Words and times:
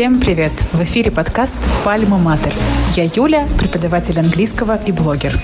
Всем 0.00 0.18
привет! 0.18 0.52
В 0.72 0.82
эфире 0.82 1.10
подкаст 1.10 1.58
«Пальма 1.84 2.16
Матер». 2.16 2.54
Я 2.96 3.04
Юля, 3.04 3.46
преподаватель 3.58 4.18
английского 4.18 4.82
и 4.86 4.92
блогер. 4.92 5.34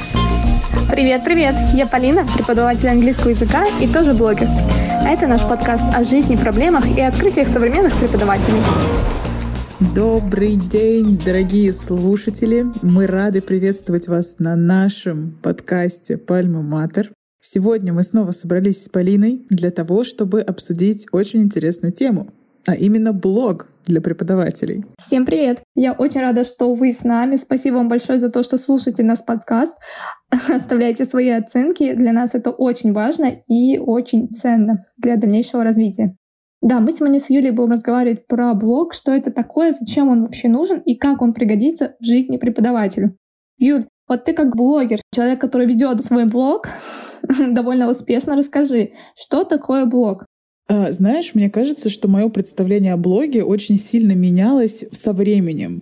Привет, 0.90 1.24
привет! 1.24 1.54
Я 1.74 1.86
Полина, 1.86 2.26
преподаватель 2.34 2.88
английского 2.88 3.28
языка 3.28 3.66
и 3.82 3.86
тоже 3.86 4.14
блогер. 4.14 4.48
А 4.48 5.10
это 5.10 5.26
наш 5.26 5.42
подкаст 5.42 5.84
о 5.94 6.02
жизни, 6.04 6.36
проблемах 6.36 6.88
и 6.88 7.02
открытиях 7.02 7.48
современных 7.48 7.98
преподавателей. 7.98 8.62
Добрый 9.94 10.56
день, 10.56 11.20
дорогие 11.22 11.74
слушатели! 11.74 12.64
Мы 12.80 13.06
рады 13.06 13.42
приветствовать 13.42 14.08
вас 14.08 14.36
на 14.38 14.56
нашем 14.56 15.38
подкасте 15.42 16.16
«Пальма 16.16 16.62
Матер». 16.62 17.10
Сегодня 17.40 17.92
мы 17.92 18.02
снова 18.02 18.30
собрались 18.30 18.84
с 18.84 18.88
Полиной 18.88 19.42
для 19.50 19.70
того, 19.70 20.02
чтобы 20.02 20.40
обсудить 20.40 21.08
очень 21.12 21.42
интересную 21.42 21.92
тему, 21.92 22.32
а 22.66 22.74
именно 22.74 23.12
блог 23.12 23.66
для 23.86 24.00
преподавателей. 24.00 24.84
Всем 24.98 25.24
привет! 25.24 25.62
Я 25.74 25.92
очень 25.92 26.20
рада, 26.20 26.44
что 26.44 26.74
вы 26.74 26.92
с 26.92 27.04
нами. 27.04 27.36
Спасибо 27.36 27.76
вам 27.76 27.88
большое 27.88 28.18
за 28.18 28.30
то, 28.30 28.42
что 28.42 28.58
слушаете 28.58 29.04
нас 29.04 29.22
подкаст. 29.22 29.78
Оставляйте 30.48 31.04
свои 31.04 31.30
оценки. 31.30 31.94
Для 31.94 32.12
нас 32.12 32.34
это 32.34 32.50
очень 32.50 32.92
важно 32.92 33.42
и 33.46 33.78
очень 33.78 34.28
ценно 34.30 34.84
для 34.98 35.16
дальнейшего 35.16 35.64
развития. 35.64 36.16
Да, 36.62 36.80
мы 36.80 36.90
сегодня 36.90 37.20
с 37.20 37.30
Юлей 37.30 37.50
будем 37.50 37.72
разговаривать 37.72 38.26
про 38.26 38.54
блог, 38.54 38.92
что 38.94 39.12
это 39.12 39.30
такое, 39.30 39.72
зачем 39.72 40.08
он 40.08 40.22
вообще 40.22 40.48
нужен 40.48 40.80
и 40.80 40.96
как 40.96 41.22
он 41.22 41.32
пригодится 41.32 41.94
в 42.00 42.04
жизни 42.04 42.38
преподавателю. 42.38 43.16
Юль, 43.58 43.86
вот 44.08 44.24
ты 44.24 44.32
как 44.32 44.56
блогер, 44.56 45.00
человек, 45.14 45.40
который 45.40 45.66
ведет 45.66 46.02
свой 46.02 46.24
блог 46.24 46.68
довольно 47.50 47.88
успешно, 47.88 48.36
расскажи, 48.36 48.92
что 49.14 49.44
такое 49.44 49.86
блог? 49.86 50.26
А, 50.68 50.90
знаешь, 50.92 51.34
мне 51.34 51.48
кажется, 51.48 51.88
что 51.90 52.08
мое 52.08 52.28
представление 52.28 52.94
о 52.94 52.96
блоге 52.96 53.44
очень 53.44 53.78
сильно 53.78 54.12
менялось 54.12 54.84
со 54.92 55.12
временем. 55.12 55.80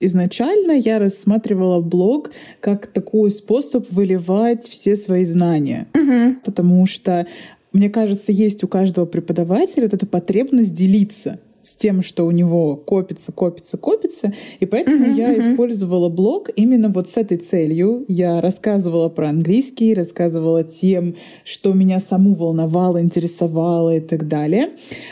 Изначально 0.00 0.72
я 0.72 0.98
рассматривала 0.98 1.80
блог 1.80 2.30
как 2.60 2.86
такой 2.86 3.30
способ 3.30 3.86
выливать 3.90 4.64
все 4.64 4.96
свои 4.96 5.26
знания, 5.26 5.88
угу. 5.94 6.36
потому 6.44 6.86
что 6.86 7.26
мне 7.72 7.90
кажется, 7.90 8.32
есть 8.32 8.64
у 8.64 8.68
каждого 8.68 9.04
преподавателя 9.04 9.82
вот 9.82 9.94
эта 9.94 10.06
потребность 10.06 10.74
делиться 10.74 11.38
с 11.62 11.74
тем, 11.74 12.02
что 12.02 12.26
у 12.26 12.30
него 12.30 12.76
копится, 12.76 13.32
копится, 13.32 13.76
копится. 13.76 14.32
И 14.60 14.66
поэтому 14.66 15.06
uh-huh, 15.06 15.16
я 15.16 15.34
uh-huh. 15.34 15.52
использовала 15.52 16.08
блог 16.08 16.50
именно 16.56 16.88
вот 16.88 17.08
с 17.08 17.16
этой 17.16 17.36
целью. 17.36 18.04
Я 18.08 18.40
рассказывала 18.40 19.08
про 19.08 19.28
английский, 19.28 19.94
рассказывала 19.94 20.64
тем, 20.64 21.14
что 21.44 21.72
меня 21.72 22.00
саму 22.00 22.34
волновало, 22.34 23.00
интересовало 23.00 23.96
и 23.96 24.00
так 24.00 24.28
далее. 24.28 24.70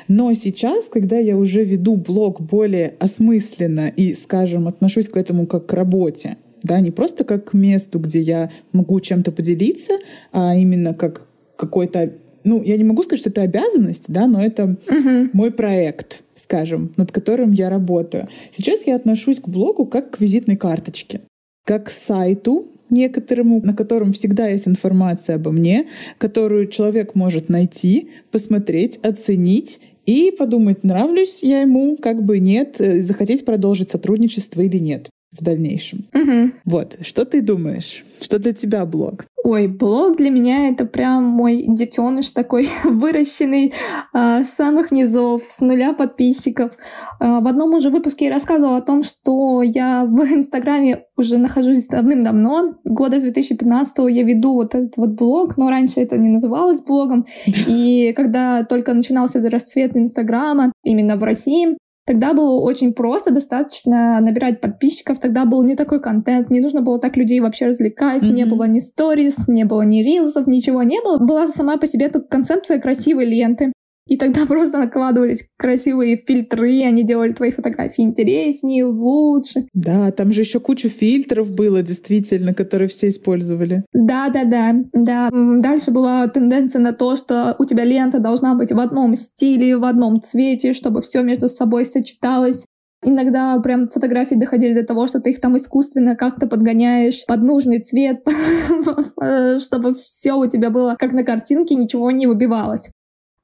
Но 0.08 0.32
сейчас, 0.34 0.88
когда 0.88 1.18
я 1.18 1.36
уже 1.36 1.64
веду 1.64 1.96
блог 1.96 2.40
более 2.40 2.94
осмысленно 2.98 3.88
и, 3.88 4.14
скажем, 4.14 4.68
отношусь 4.68 5.08
к 5.08 5.16
этому 5.16 5.46
как 5.46 5.66
к 5.66 5.72
работе, 5.72 6.36
да, 6.62 6.80
не 6.80 6.90
просто 6.90 7.24
как 7.24 7.50
к 7.50 7.52
месту, 7.54 7.98
где 7.98 8.20
я 8.20 8.50
могу 8.72 9.00
чем-то 9.00 9.32
поделиться, 9.32 9.94
а 10.32 10.54
именно 10.56 10.94
как 10.94 11.26
какой-то 11.56 12.12
ну, 12.44 12.62
я 12.62 12.76
не 12.76 12.84
могу 12.84 13.02
сказать, 13.02 13.20
что 13.20 13.30
это 13.30 13.42
обязанность, 13.42 14.06
да, 14.08 14.26
но 14.26 14.44
это 14.44 14.76
uh-huh. 14.86 15.30
мой 15.32 15.50
проект, 15.50 16.22
скажем, 16.34 16.92
над 16.96 17.12
которым 17.12 17.52
я 17.52 17.70
работаю. 17.70 18.28
Сейчас 18.56 18.86
я 18.86 18.96
отношусь 18.96 19.40
к 19.40 19.48
блогу 19.48 19.86
как 19.86 20.12
к 20.12 20.20
визитной 20.20 20.56
карточке, 20.56 21.20
как 21.64 21.86
к 21.86 21.90
сайту 21.90 22.66
некоторому, 22.90 23.60
на 23.62 23.74
котором 23.74 24.12
всегда 24.12 24.48
есть 24.48 24.66
информация 24.66 25.36
обо 25.36 25.50
мне, 25.50 25.86
которую 26.18 26.68
человек 26.68 27.14
может 27.14 27.48
найти, 27.48 28.10
посмотреть, 28.30 28.98
оценить 29.02 29.80
и 30.06 30.30
подумать, 30.30 30.84
нравлюсь 30.84 31.42
я 31.42 31.60
ему, 31.60 31.96
как 31.96 32.22
бы 32.22 32.38
нет, 32.38 32.80
э, 32.80 33.02
захотеть 33.02 33.44
продолжить 33.44 33.90
сотрудничество 33.90 34.62
или 34.62 34.78
нет 34.78 35.10
в 35.32 35.42
дальнейшем. 35.42 36.06
Угу. 36.14 36.52
Вот, 36.64 36.98
что 37.02 37.24
ты 37.24 37.42
думаешь? 37.42 38.04
Что 38.20 38.38
для 38.38 38.52
тебя 38.52 38.84
блог? 38.86 39.24
Ой, 39.44 39.66
блог 39.66 40.16
для 40.16 40.30
меня 40.30 40.68
это 40.68 40.84
прям 40.84 41.24
мой 41.24 41.64
детеныш 41.68 42.32
такой, 42.32 42.68
выращенный 42.84 43.72
а, 44.12 44.42
с 44.42 44.50
самых 44.50 44.90
низов, 44.90 45.42
с 45.46 45.60
нуля 45.60 45.92
подписчиков. 45.92 46.72
А, 47.20 47.40
в 47.40 47.46
одном 47.46 47.74
уже 47.74 47.90
выпуске 47.90 48.26
я 48.26 48.30
рассказывала 48.32 48.78
о 48.78 48.82
том, 48.82 49.02
что 49.02 49.62
я 49.62 50.04
в 50.04 50.20
Инстаграме 50.34 51.04
уже 51.16 51.38
нахожусь 51.38 51.86
давным-давно. 51.86 52.74
Года 52.84 53.20
с 53.20 53.22
2015 53.22 53.98
я 54.10 54.22
веду 54.22 54.54
вот 54.54 54.74
этот 54.74 54.96
вот 54.96 55.10
блог, 55.10 55.56
но 55.56 55.70
раньше 55.70 56.00
это 56.00 56.16
не 56.16 56.28
называлось 56.28 56.82
блогом. 56.82 57.26
И 57.46 58.12
когда 58.16 58.64
только 58.64 58.92
начинался 58.92 59.40
расцвет 59.48 59.96
Инстаграма 59.96 60.72
именно 60.82 61.16
в 61.16 61.22
России, 61.22 61.76
Тогда 62.08 62.32
было 62.32 62.58
очень 62.62 62.94
просто, 62.94 63.34
достаточно 63.34 64.18
набирать 64.20 64.62
подписчиков, 64.62 65.18
тогда 65.18 65.44
был 65.44 65.62
не 65.62 65.76
такой 65.76 66.00
контент, 66.00 66.48
не 66.48 66.60
нужно 66.60 66.80
было 66.80 66.98
так 66.98 67.18
людей 67.18 67.38
вообще 67.40 67.66
развлекать, 67.66 68.22
mm-hmm. 68.22 68.32
не 68.32 68.44
было 68.46 68.64
ни 68.64 68.78
сторис, 68.78 69.46
не 69.46 69.64
было 69.64 69.82
ни 69.82 70.02
рилсов, 70.02 70.46
ничего 70.46 70.82
не 70.82 71.02
было. 71.02 71.18
Была 71.18 71.46
сама 71.48 71.76
по 71.76 71.86
себе 71.86 72.08
только 72.08 72.26
концепция 72.28 72.80
красивой 72.80 73.26
ленты. 73.26 73.74
И 74.08 74.16
тогда 74.16 74.46
просто 74.48 74.78
накладывались 74.78 75.48
красивые 75.56 76.16
фильтры, 76.16 76.82
они 76.82 77.04
делали 77.04 77.32
твои 77.32 77.50
фотографии 77.50 78.02
интереснее, 78.02 78.84
лучше. 78.84 79.68
Да, 79.74 80.10
там 80.10 80.32
же 80.32 80.40
еще 80.40 80.60
куча 80.60 80.88
фильтров 80.88 81.52
было, 81.52 81.82
действительно, 81.82 82.54
которые 82.54 82.88
все 82.88 83.08
использовали. 83.08 83.84
Да, 83.92 84.30
да, 84.30 84.44
да, 84.44 84.74
да. 84.92 85.28
Дальше 85.30 85.90
была 85.90 86.26
тенденция 86.28 86.80
на 86.80 86.92
то, 86.92 87.16
что 87.16 87.54
у 87.58 87.64
тебя 87.64 87.84
лента 87.84 88.18
должна 88.18 88.54
быть 88.54 88.72
в 88.72 88.80
одном 88.80 89.14
стиле, 89.14 89.76
в 89.76 89.84
одном 89.84 90.20
цвете, 90.20 90.72
чтобы 90.72 91.02
все 91.02 91.22
между 91.22 91.48
собой 91.48 91.84
сочеталось. 91.84 92.64
Иногда 93.04 93.60
прям 93.60 93.86
фотографии 93.86 94.34
доходили 94.34 94.74
до 94.74 94.84
того, 94.84 95.06
что 95.06 95.20
ты 95.20 95.30
их 95.30 95.40
там 95.40 95.56
искусственно 95.56 96.16
как-то 96.16 96.48
подгоняешь 96.48 97.24
под 97.26 97.42
нужный 97.42 97.80
цвет, 97.80 98.26
чтобы 99.62 99.94
все 99.94 100.32
у 100.34 100.46
тебя 100.46 100.70
было 100.70 100.96
как 100.98 101.12
на 101.12 101.22
картинке, 101.22 101.76
ничего 101.76 102.10
не 102.10 102.26
выбивалось 102.26 102.90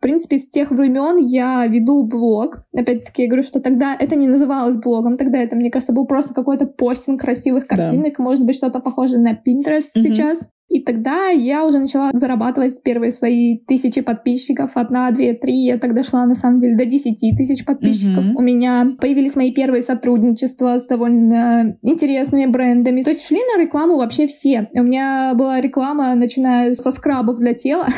принципе, 0.04 0.36
с 0.36 0.46
тех 0.46 0.70
времен 0.70 1.16
я 1.16 1.66
веду 1.66 2.04
блог. 2.04 2.66
Опять-таки, 2.76 3.22
я 3.22 3.28
говорю, 3.28 3.42
что 3.42 3.58
тогда 3.58 3.96
это 3.98 4.16
не 4.16 4.28
называлось 4.28 4.76
блогом, 4.76 5.16
тогда 5.16 5.38
это, 5.38 5.56
мне 5.56 5.70
кажется, 5.70 5.94
был 5.94 6.06
просто 6.06 6.34
какой-то 6.34 6.66
постинг 6.66 7.22
красивых 7.22 7.66
картинок, 7.66 8.18
да. 8.18 8.22
может 8.22 8.44
быть, 8.44 8.54
что-то 8.54 8.80
похожее 8.80 9.18
на 9.18 9.32
Pinterest 9.32 9.88
угу. 9.94 10.02
сейчас. 10.02 10.46
И 10.68 10.80
тогда 10.82 11.28
я 11.28 11.64
уже 11.64 11.78
начала 11.78 12.10
зарабатывать 12.12 12.82
первые 12.82 13.12
свои 13.12 13.58
тысячи 13.58 14.00
подписчиков. 14.00 14.72
Одна, 14.74 15.10
две, 15.10 15.34
три. 15.34 15.64
Я 15.64 15.78
тогда 15.78 16.02
шла, 16.02 16.26
на 16.26 16.34
самом 16.34 16.60
деле, 16.60 16.76
до 16.76 16.84
десяти 16.84 17.34
тысяч 17.36 17.64
подписчиков. 17.64 18.24
Mm-hmm. 18.24 18.34
У 18.34 18.42
меня 18.42 18.96
появились 19.00 19.36
мои 19.36 19.52
первые 19.52 19.82
сотрудничества 19.82 20.78
с 20.78 20.86
довольно 20.86 21.76
интересными 21.82 22.46
брендами. 22.46 23.02
То 23.02 23.10
есть 23.10 23.26
шли 23.26 23.38
на 23.54 23.62
рекламу 23.62 23.96
вообще 23.96 24.26
все. 24.26 24.68
У 24.72 24.82
меня 24.82 25.34
была 25.34 25.60
реклама, 25.60 26.14
начиная 26.14 26.74
со 26.74 26.90
скрабов 26.92 27.38
для 27.38 27.54
тела. 27.54 27.86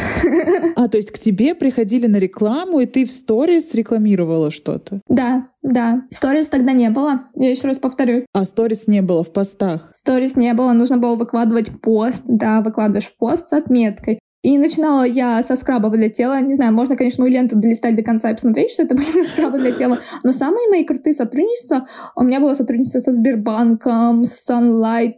А, 0.75 0.89
то 0.89 0.97
есть 0.97 1.11
к 1.11 1.19
тебе 1.19 1.55
приходили 1.55 2.07
на 2.07 2.17
рекламу, 2.17 2.81
и 2.81 2.87
ты 2.87 3.07
в 3.07 3.11
сторис 3.11 3.75
рекламировала 3.75 4.51
что-то? 4.51 5.01
Да, 5.09 5.47
да. 5.67 6.03
Сторис 6.11 6.47
тогда 6.47 6.73
не 6.73 6.91
было. 6.91 7.23
Я 7.35 7.51
еще 7.51 7.67
раз 7.67 7.79
повторю. 7.79 8.25
А 8.33 8.45
сторис 8.45 8.87
не 8.87 9.03
было 9.03 9.25
в 9.25 9.33
постах? 9.33 9.91
Сторис 9.93 10.37
не 10.37 10.55
было. 10.55 10.73
Нужно 10.73 10.97
было 10.97 11.17
выкладывать 11.17 11.81
пост. 11.81 12.23
Да, 12.27 12.61
выкладываешь 12.61 13.13
пост 13.19 13.49
с 13.49 13.53
отметкой. 13.53 14.21
И 14.43 14.59
начинала 14.59 15.05
я 15.05 15.43
со 15.43 15.57
скрабов 15.57 15.93
для 15.93 16.09
тела. 16.09 16.41
Не 16.41 16.55
знаю, 16.55 16.73
можно, 16.73 16.97
конечно, 16.97 17.25
мою 17.25 17.35
ленту 17.35 17.57
долистать 17.57 17.97
до 17.97 18.03
конца 18.03 18.31
и 18.31 18.35
посмотреть, 18.35 18.71
что 18.71 18.85
это 18.85 18.95
были 18.95 19.25
скрабы 19.25 19.59
для 19.59 19.73
тела. 19.73 19.99
Но 20.23 20.33
самые 20.33 20.69
мои 20.69 20.85
крутые 20.85 21.15
сотрудничества... 21.15 21.89
У 22.15 22.23
меня 22.23 22.41
было 22.41 22.55
сотрудничество 22.55 23.01
со 23.01 23.13
Сбербанком, 23.13 24.25
с 24.25 24.49
Sunlight, 24.49 25.17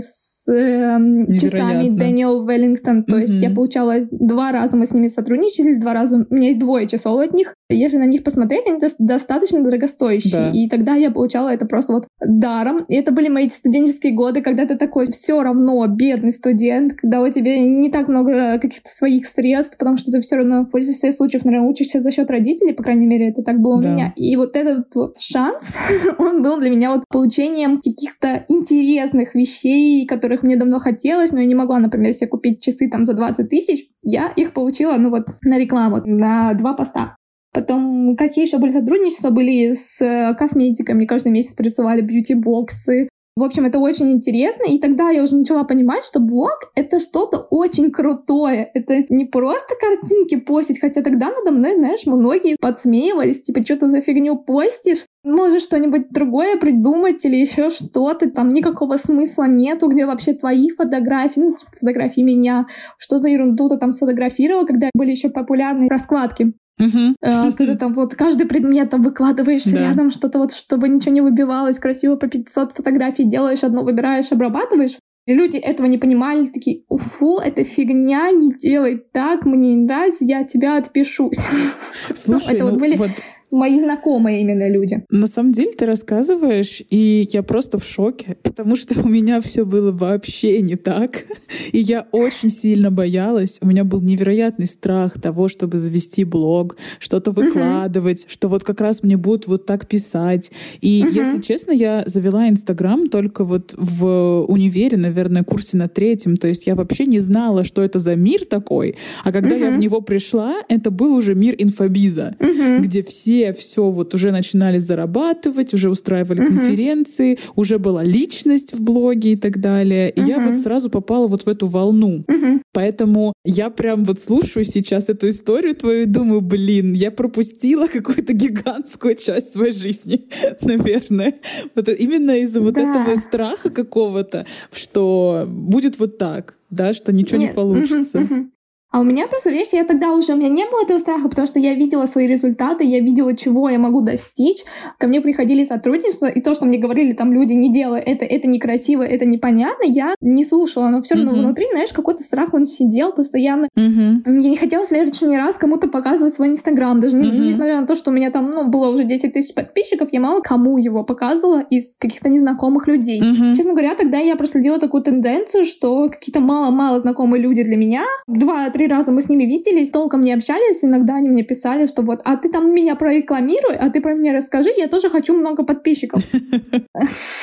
с 0.00 0.48
э, 0.48 0.98
часами 1.40 1.88
Дэниел 1.88 2.46
Веллингтон. 2.46 3.04
То 3.04 3.16
mm-hmm. 3.16 3.20
есть 3.22 3.40
я 3.40 3.50
получала 3.50 3.94
два 4.10 4.52
раза, 4.52 4.76
мы 4.76 4.86
с 4.86 4.92
ними 4.92 5.08
сотрудничали, 5.08 5.74
два 5.74 5.94
раза, 5.94 6.26
у 6.28 6.34
меня 6.34 6.48
есть 6.48 6.60
двое 6.60 6.86
часов 6.86 7.20
от 7.20 7.32
них. 7.32 7.54
Если 7.70 7.96
на 7.96 8.06
них 8.06 8.22
посмотреть, 8.22 8.66
они 8.66 8.80
достаточно 8.98 9.62
дорогостоящие. 9.62 10.32
Да. 10.32 10.50
И 10.52 10.68
тогда 10.68 10.94
я 10.94 11.10
получала 11.10 11.48
это 11.48 11.66
просто 11.66 11.92
вот 11.92 12.06
даром. 12.20 12.84
И 12.88 12.94
это 12.94 13.12
были 13.12 13.28
мои 13.28 13.48
студенческие 13.48 14.12
годы, 14.12 14.42
когда 14.42 14.66
ты 14.66 14.76
такой 14.76 15.06
все 15.10 15.42
равно 15.42 15.86
бедный 15.86 16.32
студент, 16.32 16.94
когда 16.94 17.22
у 17.22 17.30
тебя 17.30 17.58
не 17.60 17.90
так 17.90 18.08
много 18.08 18.47
каких-то 18.56 18.88
своих 18.88 19.26
средств, 19.26 19.76
потому 19.76 19.98
что 19.98 20.10
ты 20.10 20.20
все 20.20 20.36
равно 20.36 20.64
в 20.64 20.70
большинстве 20.70 21.12
случаев, 21.12 21.44
наверное, 21.44 21.68
учишься 21.68 22.00
за 22.00 22.10
счет 22.10 22.30
родителей, 22.30 22.72
по 22.72 22.82
крайней 22.82 23.06
мере, 23.06 23.28
это 23.28 23.42
так 23.42 23.60
было 23.60 23.82
да. 23.82 23.88
у 23.88 23.92
меня. 23.92 24.12
И 24.16 24.34
вот 24.36 24.56
этот 24.56 24.94
вот 24.94 25.18
шанс, 25.18 25.76
он 26.18 26.42
был 26.42 26.58
для 26.58 26.70
меня 26.70 26.90
вот 26.90 27.04
получением 27.10 27.82
каких-то 27.82 28.46
интересных 28.48 29.34
вещей, 29.34 30.06
которых 30.06 30.42
мне 30.42 30.56
давно 30.56 30.78
хотелось, 30.78 31.32
но 31.32 31.40
я 31.40 31.46
не 31.46 31.54
могла, 31.54 31.78
например, 31.78 32.12
себе 32.14 32.28
купить 32.28 32.62
часы 32.62 32.88
там 32.88 33.04
за 33.04 33.14
20 33.14 33.48
тысяч, 33.48 33.88
я 34.02 34.32
их 34.34 34.52
получила, 34.52 34.96
ну 34.96 35.10
вот, 35.10 35.26
на 35.42 35.58
рекламу, 35.58 36.00
на 36.04 36.54
два 36.54 36.74
поста. 36.74 37.16
Потом, 37.52 38.16
какие 38.16 38.44
еще 38.44 38.58
были 38.58 38.70
сотрудничества, 38.70 39.30
были 39.30 39.72
с 39.72 40.00
э, 40.00 40.34
косметиками, 40.38 41.06
каждый 41.06 41.32
месяц 41.32 41.54
присылали 41.54 42.02
бьюти-боксы, 42.02 43.08
В 43.38 43.44
общем, 43.44 43.66
это 43.66 43.78
очень 43.78 44.10
интересно, 44.10 44.64
и 44.64 44.80
тогда 44.80 45.10
я 45.10 45.22
уже 45.22 45.36
начала 45.36 45.62
понимать, 45.62 46.02
что 46.02 46.18
блог— 46.18 46.72
это 46.74 46.98
что-то 46.98 47.38
очень 47.50 47.92
крутое. 47.92 48.68
Это 48.74 49.04
не 49.10 49.26
просто 49.26 49.76
картинки 49.80 50.34
постить, 50.40 50.80
хотя 50.80 51.02
тогда 51.02 51.30
надо 51.30 51.52
мной, 51.52 51.76
знаешь, 51.76 52.04
многие 52.04 52.56
подсмеивались, 52.60 53.42
типа, 53.42 53.62
что 53.62 53.76
ты 53.76 53.90
за 53.90 54.00
фигню 54.00 54.36
постишь? 54.38 55.04
Можешь 55.22 55.62
что-нибудь 55.62 56.10
другое 56.10 56.56
придумать 56.56 57.24
или 57.24 57.36
еще 57.36 57.70
что-то, 57.70 58.28
там 58.28 58.52
никакого 58.52 58.96
смысла 58.96 59.46
нету, 59.46 59.86
где 59.86 60.04
вообще 60.04 60.32
твои 60.32 60.70
фотографии, 60.70 61.38
ну, 61.38 61.54
типа, 61.54 61.70
фотографии 61.78 62.22
меня, 62.22 62.66
что 62.98 63.18
за 63.18 63.28
ерунду 63.28 63.68
ты 63.68 63.78
там 63.78 63.92
сфотографировал, 63.92 64.66
когда 64.66 64.90
были 64.94 65.12
еще 65.12 65.28
популярные 65.28 65.88
раскладки. 65.88 66.54
Uh-huh. 66.78 67.14
Когда 67.56 67.76
там 67.76 67.92
вот 67.92 68.14
каждый 68.14 68.46
предмет 68.46 68.90
там 68.90 69.02
выкладываешь 69.02 69.64
да. 69.64 69.78
рядом, 69.78 70.10
что-то 70.10 70.38
вот, 70.38 70.52
чтобы 70.52 70.88
ничего 70.88 71.12
не 71.12 71.20
выбивалось, 71.20 71.78
красиво 71.78 72.16
по 72.16 72.28
500 72.28 72.76
фотографий 72.76 73.24
делаешь, 73.24 73.64
одно 73.64 73.82
выбираешь, 73.82 74.32
обрабатываешь. 74.32 74.98
И 75.26 75.34
люди 75.34 75.58
этого 75.58 75.86
не 75.86 75.98
понимали, 75.98 76.46
такие, 76.46 76.84
уфу, 76.88 77.38
это 77.38 77.62
фигня, 77.62 78.30
не 78.30 78.54
делай 78.54 78.96
так, 78.96 79.44
мне 79.44 79.74
не 79.74 79.84
нравится, 79.84 80.24
я 80.24 80.44
тебя 80.44 80.78
отпишусь. 80.78 81.38
Слушай, 82.14 82.54
это 82.54 82.64
ну, 82.64 82.70
вот 82.70 82.80
были 82.80 82.96
вот 82.96 83.10
мои 83.50 83.78
знакомые 83.78 84.42
именно 84.42 84.68
люди. 84.68 85.04
На 85.10 85.26
самом 85.26 85.52
деле 85.52 85.72
ты 85.72 85.86
рассказываешь, 85.86 86.82
и 86.90 87.28
я 87.32 87.42
просто 87.42 87.78
в 87.78 87.84
шоке, 87.84 88.36
потому 88.42 88.76
что 88.76 89.00
у 89.00 89.08
меня 89.08 89.40
все 89.40 89.64
было 89.64 89.90
вообще 89.90 90.60
не 90.60 90.76
так. 90.76 91.24
И 91.72 91.78
я 91.78 92.06
очень 92.12 92.50
сильно 92.50 92.90
боялась. 92.90 93.58
У 93.60 93.66
меня 93.66 93.84
был 93.84 94.00
невероятный 94.00 94.66
страх 94.66 95.20
того, 95.20 95.48
чтобы 95.48 95.78
завести 95.78 96.24
блог, 96.24 96.76
что-то 96.98 97.30
выкладывать, 97.32 98.24
uh-huh. 98.24 98.32
что 98.32 98.48
вот 98.48 98.64
как 98.64 98.80
раз 98.80 99.02
мне 99.02 99.16
будут 99.16 99.46
вот 99.46 99.66
так 99.66 99.86
писать. 99.86 100.50
И, 100.80 101.02
uh-huh. 101.02 101.14
если 101.14 101.40
честно, 101.40 101.72
я 101.72 102.02
завела 102.06 102.48
Инстаграм 102.48 103.08
только 103.08 103.44
вот 103.44 103.74
в 103.76 104.44
универе, 104.48 104.96
наверное, 104.96 105.44
курсе 105.44 105.76
на 105.76 105.88
третьем. 105.88 106.36
То 106.36 106.48
есть 106.48 106.66
я 106.66 106.74
вообще 106.74 107.06
не 107.06 107.18
знала, 107.18 107.64
что 107.64 107.82
это 107.82 107.98
за 107.98 108.16
мир 108.16 108.44
такой. 108.44 108.96
А 109.24 109.32
когда 109.32 109.56
uh-huh. 109.56 109.70
я 109.70 109.76
в 109.76 109.78
него 109.78 110.00
пришла, 110.00 110.56
это 110.68 110.90
был 110.90 111.14
уже 111.14 111.34
мир 111.34 111.54
инфобиза, 111.58 112.34
uh-huh. 112.38 112.80
где 112.80 113.02
все 113.02 113.37
все 113.52 113.90
вот 113.90 114.14
уже 114.14 114.30
начинали 114.30 114.78
зарабатывать, 114.78 115.74
уже 115.74 115.90
устраивали 115.90 116.42
uh-huh. 116.42 116.46
конференции, 116.46 117.38
уже 117.56 117.78
была 117.78 118.02
личность 118.02 118.72
в 118.74 118.82
блоге 118.82 119.32
и 119.32 119.36
так 119.36 119.60
далее. 119.60 120.10
И 120.10 120.20
я 120.22 120.40
вот 120.40 120.56
сразу 120.56 120.90
попала 120.90 121.26
вот 121.26 121.44
в 121.44 121.48
эту 121.48 121.66
волну. 121.66 122.24
Uh-huh. 122.28 122.60
Поэтому 122.72 123.32
я 123.44 123.70
прям 123.70 124.04
вот 124.04 124.20
слушаю 124.20 124.64
сейчас 124.64 125.08
эту 125.08 125.28
историю 125.28 125.74
твою 125.74 126.02
и 126.02 126.06
думаю, 126.06 126.40
блин, 126.40 126.92
я 126.92 127.10
пропустила 127.10 127.86
какую-то 127.86 128.32
гигантскую 128.32 129.16
часть 129.16 129.52
своей 129.52 129.72
жизни, 129.72 130.28
наверное. 130.60 131.34
Вот 131.74 131.88
именно 131.88 132.38
из-за 132.38 132.60
вот 132.60 132.74
да. 132.74 132.80
этого 132.80 133.16
страха 133.16 133.70
какого-то, 133.70 134.46
что 134.72 135.44
будет 135.48 135.98
вот 135.98 136.18
так 136.18 136.58
да, 136.70 136.92
что 136.92 137.12
ничего 137.12 137.38
Нет. 137.38 137.50
не 137.50 137.54
получится. 137.54 138.18
Uh-huh, 138.18 138.28
uh-huh. 138.28 138.46
А 138.90 139.00
у 139.00 139.04
меня 139.04 139.26
просто, 139.26 139.50
видишь, 139.50 139.72
я 139.72 139.84
тогда 139.84 140.14
уже, 140.14 140.32
у 140.32 140.36
меня 140.36 140.48
не 140.48 140.64
было 140.64 140.82
этого 140.82 140.98
страха, 140.98 141.28
потому 141.28 141.46
что 141.46 141.58
я 141.58 141.74
видела 141.74 142.06
свои 142.06 142.26
результаты, 142.26 142.84
я 142.84 143.00
видела, 143.00 143.36
чего 143.36 143.68
я 143.68 143.78
могу 143.78 144.00
достичь. 144.00 144.64
Ко 144.98 145.06
мне 145.06 145.20
приходили 145.20 145.62
сотрудничества, 145.62 146.26
и 146.26 146.40
то, 146.40 146.54
что 146.54 146.64
мне 146.64 146.78
говорили 146.78 147.12
там 147.12 147.32
люди, 147.32 147.52
не 147.52 147.70
делай 147.70 148.00
это, 148.00 148.24
это 148.24 148.48
некрасиво, 148.48 149.02
это 149.02 149.26
непонятно, 149.26 149.84
я 149.84 150.14
не 150.22 150.42
слушала, 150.42 150.88
но 150.88 151.02
все 151.02 151.16
равно 151.16 151.32
uh-huh. 151.32 151.40
внутри, 151.40 151.66
знаешь, 151.70 151.92
какой-то 151.92 152.22
страх, 152.22 152.54
он 152.54 152.64
сидел 152.64 153.12
постоянно. 153.12 153.68
Uh-huh. 153.76 154.22
Я 154.24 154.50
не 154.50 154.56
хотела 154.56 154.86
в 154.86 154.88
следующий 154.88 155.26
раз 155.26 155.56
кому-то 155.56 155.88
показывать 155.88 156.32
свой 156.32 156.48
Инстаграм, 156.48 156.98
даже 156.98 157.18
uh-huh. 157.18 157.48
несмотря 157.48 157.80
на 157.80 157.86
то, 157.86 157.94
что 157.94 158.10
у 158.10 158.14
меня 158.14 158.30
там, 158.30 158.50
ну, 158.50 158.68
было 158.68 158.88
уже 158.88 159.04
10 159.04 159.34
тысяч 159.34 159.54
подписчиков, 159.54 160.08
я 160.12 160.20
мало 160.20 160.40
кому 160.40 160.78
его 160.78 161.04
показывала 161.04 161.60
из 161.60 161.98
каких-то 161.98 162.30
незнакомых 162.30 162.86
людей. 162.86 163.20
Uh-huh. 163.20 163.54
Честно 163.54 163.72
говоря, 163.72 163.94
тогда 163.96 164.16
я 164.18 164.34
проследила 164.36 164.78
такую 164.78 165.02
тенденцию, 165.02 165.66
что 165.66 166.08
какие-то 166.08 166.40
мало-мало 166.40 166.98
знакомые 167.00 167.42
люди 167.42 167.62
для 167.62 167.76
меня, 167.76 168.04
два 168.26 168.70
три 168.78 168.86
раза 168.86 169.12
мы 169.12 169.20
с 169.20 169.28
ними 169.28 169.44
виделись, 169.44 169.90
толком 169.90 170.22
не 170.22 170.32
общались, 170.32 170.84
иногда 170.84 171.16
они 171.16 171.28
мне 171.28 171.42
писали, 171.42 171.86
что 171.86 172.02
вот, 172.02 172.20
а 172.24 172.36
ты 172.36 172.48
там 172.48 172.72
меня 172.72 172.94
прорекламируй, 172.94 173.74
а 173.76 173.90
ты 173.90 174.00
про 174.00 174.14
меня 174.14 174.32
расскажи, 174.32 174.70
я 174.76 174.86
тоже 174.86 175.10
хочу 175.10 175.34
много 175.34 175.64
подписчиков. 175.64 176.22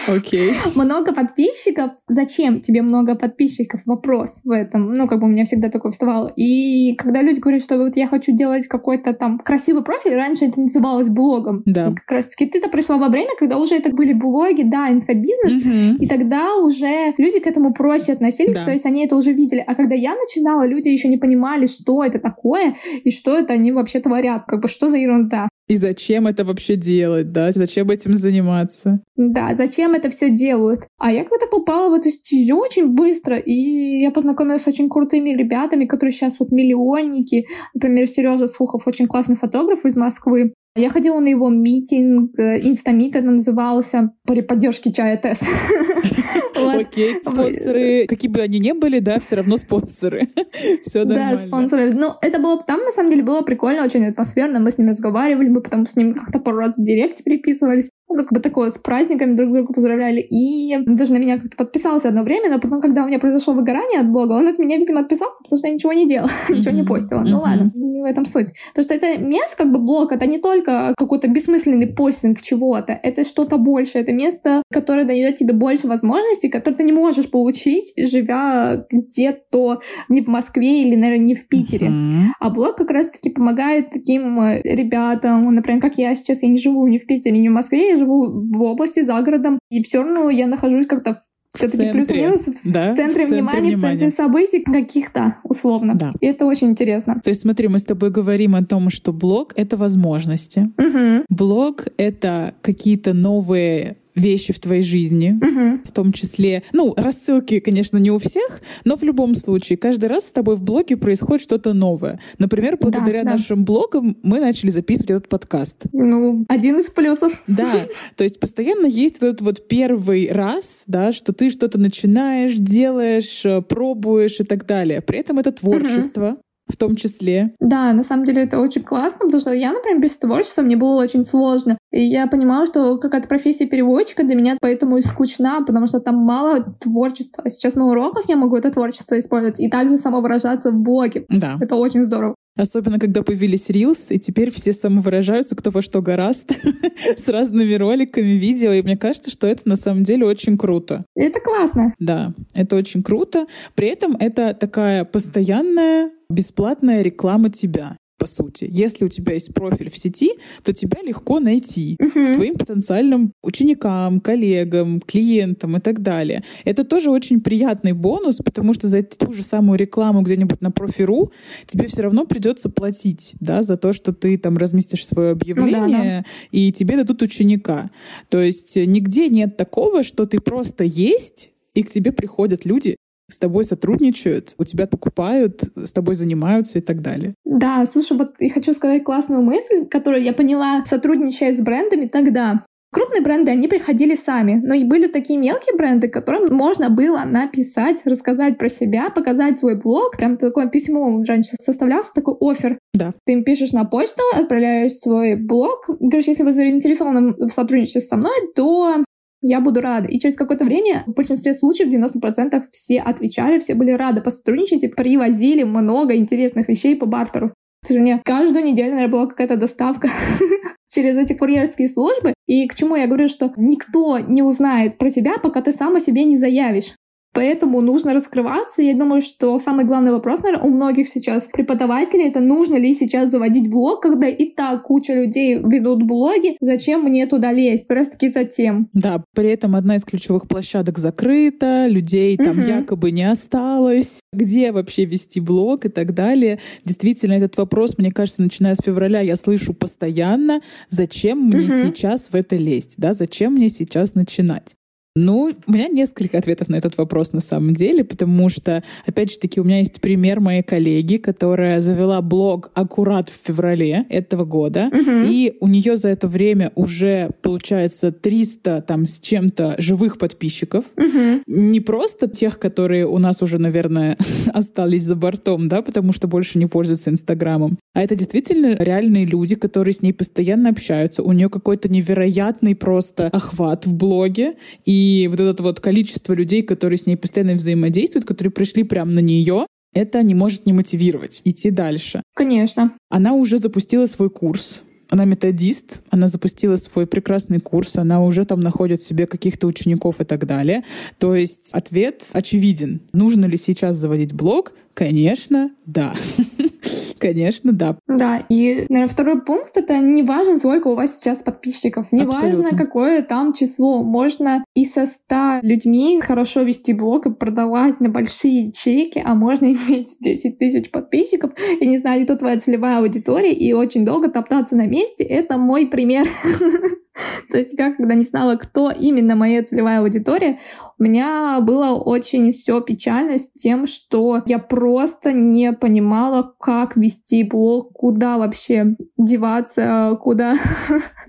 Окей. 0.08 0.54
Много 0.76 1.14
подписчиков? 1.14 1.92
Зачем 2.08 2.62
тебе 2.62 2.82
много 2.82 3.16
подписчиков? 3.16 3.82
Вопрос 3.86 4.42
в 4.44 4.52
этом. 4.52 4.94
Ну, 4.94 5.08
как 5.08 5.20
бы 5.20 5.26
у 5.26 5.30
меня 5.30 5.46
всегда 5.46 5.70
такое 5.70 5.92
вставало. 5.92 6.32
И 6.36 6.96
когда 6.96 7.22
люди 7.22 7.40
говорят, 7.40 7.62
что 7.62 7.78
вот 7.78 7.98
я 7.98 8.08
хочу 8.08 8.36
делать 8.36 8.68
какой-то 8.68 9.14
там 9.14 9.40
красивый 9.40 9.84
профиль, 9.84 10.16
раньше 10.16 10.46
это 10.46 10.62
называлось 10.62 11.10
блогом. 11.10 11.64
Да. 11.66 11.92
как 11.92 12.12
раз 12.12 12.28
таки 12.28 12.46
ты-то 12.46 12.70
пришла 12.70 12.98
во 12.98 13.10
время, 13.10 13.32
когда 13.38 13.58
уже 13.58 13.76
это 13.76 13.90
были 13.90 14.14
блоги, 14.14 14.64
да, 14.64 14.90
инфобизнес, 14.90 16.00
и 16.00 16.08
тогда 16.08 16.56
уже 16.58 17.14
люди 17.18 17.40
к 17.40 17.48
этому 17.48 17.74
проще 17.74 18.14
относились, 18.14 18.56
то 18.56 18.72
есть 18.72 18.86
они 18.86 19.06
это 19.06 19.16
уже 19.16 19.34
видели. 19.34 19.64
А 19.66 19.76
когда 19.76 19.96
я 19.96 20.16
начинала, 20.16 20.66
люди 20.66 20.88
еще 20.88 21.08
не 21.08 21.18
понимали, 21.25 21.66
что 21.66 22.04
это 22.04 22.19
такое 22.19 22.75
и 23.04 23.10
что 23.10 23.38
это 23.38 23.54
они 23.54 23.72
вообще 23.72 24.00
творят, 24.00 24.44
как 24.48 24.62
бы 24.62 24.68
что 24.68 24.88
за 24.88 24.98
ерунда. 24.98 25.50
И 25.68 25.77
зачем 25.77 26.27
это 26.27 26.45
вообще 26.45 26.75
делать, 26.75 27.31
да? 27.31 27.51
Зачем 27.51 27.89
этим 27.89 28.13
заниматься? 28.13 28.98
Да, 29.16 29.56
зачем 29.56 29.95
это 29.95 30.12
все 30.12 30.30
делают? 30.30 30.81
А 31.00 31.12
я 31.12 31.24
как-то 31.24 31.48
попала 31.48 31.89
в 31.89 31.94
эту 32.00 32.10
стезю 32.10 32.57
очень 32.57 32.94
быстро, 32.94 33.38
и 33.38 34.01
я 34.01 34.12
познакомилась 34.12 34.62
с 34.62 34.68
очень 34.68 34.89
крутыми 34.89 35.31
ребятами, 35.31 35.86
которые 35.86 36.12
сейчас 36.12 36.39
вот 36.39 36.51
миллионники. 36.51 37.48
Например, 37.74 38.06
Сережа 38.06 38.48
Сухов, 38.48 38.86
очень 38.86 39.07
классный 39.07 39.36
фотограф 39.36 39.86
из 39.86 39.98
Москвы. 39.98 40.54
Я 40.75 40.89
ходила 40.89 41.19
на 41.19 41.30
его 41.30 41.50
митинг, 41.50 42.38
э, 42.38 42.60
инстамит 42.62 43.16
это 43.16 43.25
назывался, 43.25 44.12
при 44.27 44.42
поддержке 44.42 44.92
чая 44.92 45.18
ТЭС. 45.18 45.39
Окей, 46.56 47.16
спонсоры, 47.22 48.06
какие 48.08 48.30
бы 48.32 48.42
они 48.42 48.60
ни 48.60 48.72
были, 48.72 49.00
да, 49.00 49.20
все 49.20 49.36
равно 49.36 49.58
спонсоры. 49.58 50.28
Все 50.82 51.04
нормально. 51.04 51.38
Да, 51.38 51.48
спонсоры. 51.48 51.94
Ну, 51.94 52.14
это 52.22 52.40
было 52.40 52.64
там, 52.64 52.82
на 52.82 52.92
самом 52.92 53.10
деле, 53.10 53.24
было 53.24 53.42
прикольно, 53.42 53.84
очень 53.84 54.06
атмосферно. 54.06 54.60
Мы 54.60 54.72
с 54.72 54.78
ним 54.78 54.90
разговаривали, 54.90 55.50
мы 55.50 55.62
потом 55.62 55.86
с 55.86 55.96
ним 55.96 56.14
как-то 56.14 56.40
пару 56.40 56.58
раз 56.58 56.76
в 56.76 56.84
директе 56.84 57.24
переписывались. 57.24 57.90
Ну, 58.08 58.18
как 58.18 58.32
бы 58.32 58.40
такое, 58.40 58.70
с 58.70 58.78
праздниками 58.78 59.36
друг 59.36 59.54
друга 59.54 59.74
поздравляли. 59.74 60.22
И 60.22 60.78
даже 60.86 61.14
на 61.14 61.18
меня 61.18 61.40
как-то 61.40 61.58
подписался 61.58 62.10
одно 62.10 62.24
время, 62.24 62.50
но 62.50 62.60
потом, 62.60 62.82
когда 62.82 63.04
у 63.04 63.08
меня 63.08 63.20
произошло 63.20 63.54
выгорание 63.54 64.02
от 64.02 64.12
блога, 64.12 64.34
он 64.34 64.48
от 64.48 64.58
меня, 64.60 64.78
видимо, 64.78 65.02
отписался, 65.02 65.44
потому 65.44 65.58
что 65.58 65.68
я 65.68 65.74
ничего 65.74 65.94
не 65.94 66.08
делала, 66.08 66.30
ничего 66.50 66.72
не 66.72 66.84
постила. 66.84 67.22
Ну 67.22 67.40
ладно, 67.40 67.72
не 67.74 68.02
в 68.02 68.06
этом 68.06 68.26
суть. 68.26 68.50
Потому 68.74 68.84
что 68.84 68.94
это 68.94 69.18
место, 69.22 69.58
как 69.58 69.72
бы 69.72 69.80
блог, 69.80 70.12
это 70.12 70.26
не 70.28 70.40
только 70.40 70.94
какой-то 70.98 71.28
бессмысленный 71.28 71.88
постинг 71.88 72.42
чего-то, 72.42 72.94
это 72.94 73.26
что-то 73.26 73.58
больше, 73.58 73.98
это 74.00 74.14
место, 74.14 74.62
которое 74.72 75.06
дает 75.06 75.38
тебе 75.38 75.54
больше 75.54 75.88
возможностей, 75.88 76.25
которые 76.50 76.77
ты 76.77 76.83
не 76.83 76.92
можешь 76.92 77.30
получить, 77.30 77.94
живя 77.98 78.86
где-то 78.92 79.81
не 80.10 80.22
в 80.22 80.27
Москве 80.27 80.83
или, 80.83 80.95
наверное, 80.95 81.25
не 81.25 81.36
в 81.36 81.48
Питере. 81.48 81.91
А 82.39 82.50
блог 82.50 82.75
как 82.75 82.91
раз-таки 82.91 83.29
помогает 83.29 83.91
таким 83.91 84.39
э, 84.39 84.62
ребятам, 84.63 85.48
например, 85.48 85.82
как 85.82 85.98
я 85.98 86.15
сейчас, 86.15 86.44
я 86.44 86.50
не 86.50 86.60
живу 86.60 86.86
ни 86.88 86.98
в 86.98 87.05
Питере, 87.05 87.38
ни 87.38 87.48
в 87.48 87.51
Москве, 87.51 87.89
я 87.91 87.98
живу 87.98 88.25
в 88.25 88.62
области, 88.62 89.03
за 89.03 89.22
городом, 89.22 89.60
и 89.70 89.82
все 89.84 90.01
равно 90.01 90.29
я 90.29 90.48
нахожусь 90.48 90.88
как-то 90.88 91.22
все-таки 91.55 91.91
плюс-минус 91.91 92.48
в, 92.48 92.72
да, 92.72 92.94
в 92.94 92.96
центре, 92.96 93.13
в 93.13 93.15
центре 93.15 93.25
внимания, 93.25 93.60
внимания, 93.60 93.75
в 93.75 93.82
центре 93.82 94.10
событий 94.10 94.60
каких-то, 94.62 95.38
условно. 95.44 95.96
Да. 95.96 96.12
И 96.20 96.25
это 96.25 96.46
очень 96.46 96.70
интересно. 96.70 97.22
То 97.24 97.29
есть 97.29 97.41
смотри, 97.41 97.67
мы 97.67 97.79
с 97.79 97.86
тобой 97.86 98.12
говорим 98.12 98.55
о 98.55 98.63
том, 98.63 98.89
что 98.89 99.13
блог— 99.13 99.53
это 99.55 99.77
возможности. 99.77 100.70
Угу. 100.77 101.25
Блог— 101.29 101.88
это 101.98 102.55
какие-то 102.62 103.13
новые 103.13 103.98
вещи 104.15 104.53
в 104.53 104.60
твоей 104.60 104.81
жизни, 104.81 105.38
угу. 105.41 105.81
в 105.84 105.91
том 105.91 106.13
числе, 106.13 106.63
ну, 106.74 106.93
рассылки, 106.98 107.60
конечно, 107.60 107.98
не 107.98 108.12
у 108.12 108.19
всех, 108.19 108.62
но 108.86 108.95
в 108.95 109.03
любом 109.03 109.36
случае, 109.36 109.77
каждый 109.77 110.10
раз 110.10 110.27
с 110.27 110.31
тобой 110.31 110.55
в 110.55 110.63
блоге 110.63 110.98
происходит 110.98 111.43
что-то 111.43 111.74
новое. 111.74 112.19
Например, 112.38 112.77
благодаря 112.79 113.24
да, 113.24 113.31
да. 113.31 113.38
нашим 113.38 113.65
блогам 113.65 114.17
мы 114.24 114.39
начали 114.39 114.72
записывать 114.72 115.12
этот 115.12 115.29
подкаст. 115.29 115.86
Ну, 115.91 116.45
один 116.48 116.79
из 116.79 116.89
плюсов. 116.89 117.41
Да, 117.48 117.69
то 118.15 118.24
есть 118.24 118.39
постоянно 118.39 118.86
есть 118.86 119.17
этот 119.17 119.41
вот 119.41 119.67
первый 119.67 120.29
раз, 120.31 120.84
да, 120.88 121.12
что 121.12 121.34
ты 121.34 121.50
что-то 121.50 121.77
начинаешь, 121.77 122.55
делаешь, 122.55 123.45
э, 123.45 123.62
пробуешь 123.62 124.39
и 124.39 124.43
так 124.43 124.65
далее. 124.65 125.01
При 125.01 125.19
этом 125.19 125.39
это 125.39 125.51
творчество. 125.51 126.31
Угу 126.31 126.39
в 126.67 126.77
том 126.77 126.95
числе. 126.95 127.53
Да, 127.60 127.93
на 127.93 128.03
самом 128.03 128.24
деле 128.24 128.43
это 128.43 128.60
очень 128.60 128.84
классно, 128.84 129.19
потому 129.25 129.39
что 129.39 129.53
я, 129.53 129.72
например, 129.72 130.01
без 130.01 130.17
творчества 130.17 130.62
мне 130.62 130.75
было 130.75 131.01
очень 131.01 131.24
сложно. 131.24 131.77
И 131.91 132.03
я 132.03 132.27
понимала, 132.27 132.65
что 132.65 132.98
какая-то 132.98 133.27
профессия 133.27 133.67
переводчика 133.67 134.24
для 134.24 134.36
меня 134.36 134.57
поэтому 134.60 134.98
и 134.98 135.01
скучна, 135.01 135.62
потому 135.65 135.88
что 135.88 136.00
там 136.00 136.15
мало 136.15 136.62
творчества. 136.79 137.43
А 137.45 137.50
сейчас 137.50 137.75
на 137.75 137.86
уроках 137.86 138.27
я 138.27 138.36
могу 138.36 138.55
это 138.55 138.72
творчество 138.72 139.19
использовать 139.19 139.60
и 139.60 139.69
также 139.69 139.95
самовыражаться 139.95 140.72
в 140.72 140.75
блоге. 140.75 141.25
Да. 141.29 141.57
Это 141.60 141.75
очень 141.75 142.05
здорово. 142.05 142.36
Особенно, 142.57 143.00
когда 143.00 143.22
появились 143.22 143.69
Reels, 143.69 144.07
и 144.12 144.19
теперь 144.19 144.50
все 144.50 144.72
самовыражаются, 144.72 145.57
кто 145.57 145.72
во 145.72 145.81
что 145.81 146.01
гораст, 146.01 146.53
с 147.17 147.27
разными 147.27 147.74
роликами, 147.74 148.31
видео. 148.31 148.72
И 148.72 148.81
мне 148.81 148.95
кажется, 148.95 149.29
что 149.29 149.45
это 149.48 149.67
на 149.67 149.75
самом 149.75 150.03
деле 150.03 150.25
очень 150.25 150.57
круто. 150.57 151.03
Это 151.15 151.41
классно. 151.41 151.93
Да, 152.00 152.34
это 152.53 152.77
очень 152.77 153.03
круто. 153.03 153.45
При 153.75 153.89
этом 153.89 154.15
это 154.17 154.53
такая 154.53 155.03
постоянная 155.03 156.12
бесплатная 156.29 157.01
реклама 157.01 157.50
тебя. 157.50 157.98
по 158.17 158.27
сути. 158.27 158.67
Если 158.72 159.03
у 159.05 159.10
тебя 159.10 159.34
есть 159.34 159.53
профиль 159.53 159.89
в 159.89 159.98
сети, 159.98 160.32
то 160.63 160.74
тебя 160.74 161.01
легко 161.03 161.39
найти 161.39 161.98
угу. 162.00 162.34
твоим 162.34 162.55
потенциальным 162.55 163.34
ученикам, 163.44 164.22
коллегам, 164.22 165.01
клиентам 165.01 165.77
и 165.77 165.82
так 165.82 166.01
далее. 166.01 166.44
Это 166.63 166.86
тоже 166.86 167.12
очень 167.12 167.41
приятный 167.41 167.91
бонус, 167.91 168.38
потому 168.38 168.74
что 168.74 168.88
за 168.88 169.03
ту 169.03 169.34
же 169.34 169.44
самую 169.44 169.77
рекламу 169.77 170.22
где-нибудь 170.22 170.62
на 170.62 170.72
профи.ру 170.72 171.32
тебе 171.67 171.88
все 171.88 172.03
равно 172.03 172.25
придется 172.25 172.70
платить, 172.70 173.36
да, 173.39 173.63
за 173.63 173.75
то, 173.75 173.91
что 173.91 174.13
ты 174.13 174.38
там 174.38 174.58
разместишь 174.58 175.05
свое 175.05 175.32
объявление, 175.32 175.82
ну, 175.82 175.89
да, 175.89 176.22
да. 176.22 176.25
и 176.51 176.72
тебе 176.72 176.96
дадут 176.96 177.22
ученика. 177.22 177.89
То 178.29 178.41
есть 178.41 178.77
нигде 178.77 179.27
нет 179.27 179.58
такого, 179.58 180.03
что 180.03 180.25
ты 180.25 180.39
просто 180.39 180.86
есть, 180.86 181.51
и 181.74 181.84
к 181.84 181.91
тебе 181.91 182.13
приходят 182.13 182.65
люди 182.65 182.96
с 183.29 183.38
тобой 183.38 183.63
сотрудничают, 183.63 184.53
у 184.58 184.63
тебя 184.63 184.88
покупают, 184.88 185.63
с 185.75 185.94
тобой 185.94 186.15
занимаются 186.15 186.79
и 186.79 186.82
так 186.82 187.01
далее. 187.01 187.34
Да, 187.44 187.86
слушай, 187.86 188.17
вот 188.17 188.36
я 188.39 188.50
хочу 188.50 188.74
сказать 188.74 189.03
классную 189.03 189.41
мысль, 189.41 189.86
которую 189.86 190.24
я 190.24 190.34
поняла, 190.34 190.84
сотрудничая 190.86 191.53
с 191.53 191.62
брендами 191.62 192.08
тогда. 192.08 192.63
Крупные 192.96 193.22
бренды, 193.22 193.51
они 193.51 193.67
приходили 193.67 194.15
сами, 194.15 194.62
но 194.63 194.74
и 194.74 194.86
были 194.86 195.08
такие 195.08 195.38
мелкие 195.38 195.75
бренды, 195.75 196.08
которым 196.08 196.55
можно 196.55 196.89
было 196.89 197.24
написать, 197.25 198.01
рассказать 198.05 198.58
про 198.58 198.70
себя, 198.70 199.10
показать 199.10 199.60
свой 199.60 199.75
блог. 199.75 200.15
Прям 200.15 200.38
такое 200.38 200.70
письмо 200.70 201.22
раньше 201.27 201.55
составлялся, 201.60 202.13
такой 202.13 202.36
офер. 202.39 202.79
Да. 202.94 203.12
Ты 203.25 203.34
им 203.34 203.44
пишешь 203.44 203.74
на 203.74 203.84
почту, 203.84 204.22
отправляешь 204.34 204.94
свой 204.94 205.36
блог. 205.36 205.84
Говоришь, 206.00 206.27
если 206.27 206.44
вы 206.44 206.53
заинтересованы 206.53 207.34
в 207.34 207.50
сотрудничестве 207.50 208.00
со 208.00 208.15
мной, 208.15 208.53
то 208.55 209.03
я 209.48 209.62
буду 209.62 209.80
рада. 209.80 210.08
И 210.08 210.20
через 210.20 210.36
какое-то 210.36 210.66
время, 210.66 211.04
в 211.06 211.14
большинстве 211.14 211.54
случаев, 211.54 211.90
90% 211.90 212.64
все 212.72 213.00
отвечали, 213.00 213.60
все 213.60 213.75
были 213.75 213.92
рады 213.92 214.22
посотрудничать 214.22 214.84
и 214.84 214.88
привозили 214.88 215.64
много 215.64 216.16
интересных 216.16 216.68
вещей 216.68 216.96
по 216.96 217.06
бартеру. 217.06 217.50
То 217.84 217.94
есть 217.94 218.00
у 218.00 218.04
меня 218.04 218.22
каждую 218.25 218.66
неделю, 218.66 218.96
наверное, 218.96 219.12
была 219.12 219.28
какая-то 219.28 219.58
доставка 219.58 220.10
через 220.92 221.18
эти 221.18 221.34
курьерские 221.34 221.88
службы. 221.88 222.34
И 222.48 222.68
к 222.68 222.74
чему 222.74 222.96
я 222.96 223.06
говорю, 223.06 223.28
что 223.28 223.54
никто 223.58 224.18
не 224.18 224.42
узнает 224.42 224.98
про 224.98 225.12
тебя, 225.12 225.38
пока 225.38 225.62
ты 225.62 225.72
сам 225.72 225.96
о 225.96 226.00
себе 226.00 226.24
не 226.24 226.38
заявишь. 226.38 226.96
Поэтому 227.36 227.82
нужно 227.82 228.13
раскрываться. 228.13 228.82
Я 228.82 228.96
думаю, 228.96 229.22
что 229.22 229.60
самый 229.60 229.84
главный 229.84 230.13
вопрос, 230.13 230.42
наверное, 230.42 230.65
у 230.65 230.70
многих 230.70 231.10
сейчас 231.10 231.50
преподавателей, 231.51 232.30
это 232.30 232.39
нужно 232.39 232.75
ли 232.75 232.94
сейчас 232.94 233.30
заводить 233.30 233.70
блог, 233.70 234.01
когда 234.01 234.30
и 234.30 234.46
так 234.46 234.84
куча 234.84 235.13
людей 235.13 235.56
ведут 235.56 236.04
блоги, 236.04 236.56
зачем 236.62 237.04
мне 237.04 237.27
туда 237.27 237.51
лезть? 237.51 237.88
Просто-таки 237.88 238.30
затем. 238.30 238.88
Да, 238.94 239.22
при 239.36 239.50
этом 239.50 239.75
одна 239.75 239.98
из 239.98 240.06
ключевых 240.06 240.48
площадок 240.48 240.98
закрыта, 240.98 241.88
людей 241.88 242.38
там 242.38 242.58
угу. 242.58 242.62
якобы 242.62 243.12
не 243.12 243.30
осталось. 243.30 244.22
Где 244.32 244.72
вообще 244.72 245.04
вести 245.04 245.42
блог 245.42 245.86
и 245.86 245.89
так 245.89 246.13
далее? 246.13 246.60
Действительно, 246.86 247.34
этот 247.34 247.58
вопрос, 247.58 247.98
мне 247.98 248.13
кажется, 248.13 248.44
начиная 248.44 248.75
с 248.75 248.82
февраля 248.82 249.20
я 249.20 249.36
слышу 249.36 249.74
постоянно, 249.74 250.62
зачем 250.88 251.39
мне 251.39 251.65
угу. 251.65 251.88
сейчас 251.88 252.30
в 252.30 252.36
это 252.36 252.56
лезть, 252.56 252.96
да, 252.98 253.13
зачем 253.13 253.56
мне 253.56 253.68
сейчас 253.68 254.15
начинать? 254.15 254.75
Ну, 255.17 255.53
у 255.65 255.72
меня 255.72 255.88
несколько 255.88 256.38
ответов 256.38 256.67
на 256.67 256.75
этот 256.75 256.98
вопрос 256.98 257.31
на 257.31 257.39
самом 257.39 257.74
деле, 257.74 258.03
потому 258.03 258.50
что, 258.50 258.84
опять 259.05 259.31
же 259.31 259.39
таки, 259.39 259.62
у 259.62 259.63
меня 259.63 259.79
есть 259.79 260.01
пример 260.01 260.41
моей 260.41 260.62
коллеги, 260.62 261.15
которая 261.15 261.79
завела 261.79 262.22
блог 262.22 262.69
аккурат 262.74 263.29
в 263.29 263.48
феврале 263.48 264.05
этого 264.10 264.43
года, 264.43 264.89
угу. 264.91 265.12
и 265.25 265.53
у 265.62 265.69
нее 265.69 265.95
за 265.95 266.10
это 266.10 266.27
время 266.27 266.74
уже, 266.75 267.31
получается, 267.41 268.12
300 268.12 268.84
там 268.86 269.07
с 269.07 269.22
чем-то 269.22 269.75
живых 269.77 270.17
подписчиков. 270.17 270.84
Угу. 270.98 271.43
Не 271.48 271.79
просто 271.79 272.27
тех, 272.27 272.60
которые 272.60 273.07
у 273.07 273.17
нас 273.17 273.41
уже, 273.41 273.57
наверное, 273.57 274.17
остались 274.53 275.03
за 275.03 275.15
бортом, 275.15 275.69
да, 275.69 275.81
потому 275.81 276.12
что 276.12 276.27
больше 276.27 276.57
не 276.57 276.65
пользуются 276.65 277.10
Инстаграмом, 277.10 277.79
а 277.93 278.01
это 278.01 278.15
действительно 278.15 278.75
реальные 278.77 279.24
люди, 279.24 279.55
которые 279.55 279.93
с 279.93 280.01
ней 280.01 280.12
постоянно 280.12 280.72
общаются. 280.72 281.24
У 281.24 281.31
нее 281.31 281.50
какой-то 281.50 281.88
невероятный 281.88 282.75
просто 282.75 283.27
охват 283.27 283.86
в 283.86 283.95
блоге, 283.95 284.55
и 284.84 285.05
и 285.06 285.28
вот 285.28 285.40
это 285.40 285.62
вот 285.62 285.80
количество 285.80 286.34
людей, 286.34 286.64
которые 286.64 286.98
с 286.98 287.06
ней 287.06 287.16
постоянно 287.16 287.54
взаимодействуют, 287.54 288.26
которые 288.26 288.52
пришли 288.52 288.84
прямо 288.84 289.12
на 289.12 289.20
нее, 289.20 289.68
это 289.94 290.24
не 290.24 290.34
может 290.36 290.66
не 290.66 290.74
мотивировать 290.74 291.42
идти 291.46 291.70
дальше. 291.70 292.24
Конечно. 292.36 292.92
Она 293.10 293.34
уже 293.34 293.60
запустила 293.60 294.08
свой 294.08 294.30
курс. 294.30 294.82
Она 295.12 295.26
методист, 295.26 296.02
она 296.10 296.28
запустила 296.28 296.76
свой 296.78 297.06
прекрасный 297.06 297.60
курс, 297.60 297.96
она 297.98 298.24
уже 298.24 298.44
там 298.44 298.62
находит 298.62 299.04
себе 299.04 299.28
каких-то 299.28 299.68
учеников 299.68 300.20
и 300.20 300.26
так 300.26 300.48
далее. 300.48 300.84
То 301.20 301.36
есть 301.36 301.70
ответ 301.72 302.26
очевиден. 302.32 303.02
Нужно 303.14 303.46
ли 303.46 303.58
сейчас 303.58 303.98
заводить 303.98 304.34
блог? 304.34 304.74
Конечно, 304.96 305.72
да. 305.86 306.14
Конечно, 307.20 307.72
да. 307.72 307.98
Да, 308.08 308.38
и, 308.50 308.86
наверное, 308.90 309.08
второй 309.08 309.42
пункт— 309.42 309.72
это 309.78 309.98
не 310.00 310.24
важно, 310.24 310.58
сколько 310.58 310.90
у 310.90 310.96
вас 310.96 311.18
сейчас 311.18 311.42
подписчиков, 311.42 312.12
не 312.12 312.22
Абсолютно. 312.22 312.64
важно, 312.64 312.78
какое 312.78 313.22
там 313.22 313.54
число. 313.54 314.04
Можно 314.04 314.64
и 314.74 314.86
со 314.86 315.06
100 315.06 315.60
людьми 315.62 316.22
хорошо 316.22 316.62
вести 316.62 316.94
блог 316.94 317.25
и 317.25 317.34
продавать 317.34 318.00
на 318.00 318.10
большие 318.10 318.72
чеки, 318.72 319.22
а 319.24 319.34
можно 319.34 319.66
иметь 319.74 320.16
10 320.22 320.60
тысяч 320.60 320.92
подписчиков, 320.92 321.52
и 321.80 321.88
не 321.88 321.98
знаю, 321.98 322.24
кто 322.25 322.36
твоя 322.36 322.60
целевая 322.60 323.00
аудитория, 323.00 323.54
и 323.54 323.74
очень 323.74 324.06
долго 324.06 324.30
топтаться 324.30 324.75
на 324.75 324.88
месте— 324.88 325.24
это 325.25 325.58
мой 325.58 325.88
пример. 325.88 326.25
То 327.50 327.58
есть 327.58 327.80
я, 327.80 327.94
когда 327.94 328.14
не 328.14 328.24
знала, 328.24 328.56
кто 328.56 328.92
именно 328.92 329.36
моя 329.36 329.64
целевая 329.64 330.02
аудитория, 330.02 330.60
у 331.00 331.04
меня 331.04 331.60
было 331.62 331.96
очень 331.96 332.52
все 332.52 332.82
печально 332.82 333.38
с 333.38 333.52
тем, 333.52 333.88
что 333.88 334.44
я 334.46 334.60
просто 334.60 334.85
не 335.32 335.74
понимала, 335.74 336.54
как 336.60 336.96
вести 336.98 337.44
блог, 337.44 337.94
куда 337.94 338.38
вообще 338.38 338.96
деваться, 339.18 340.18
куда 340.22 340.56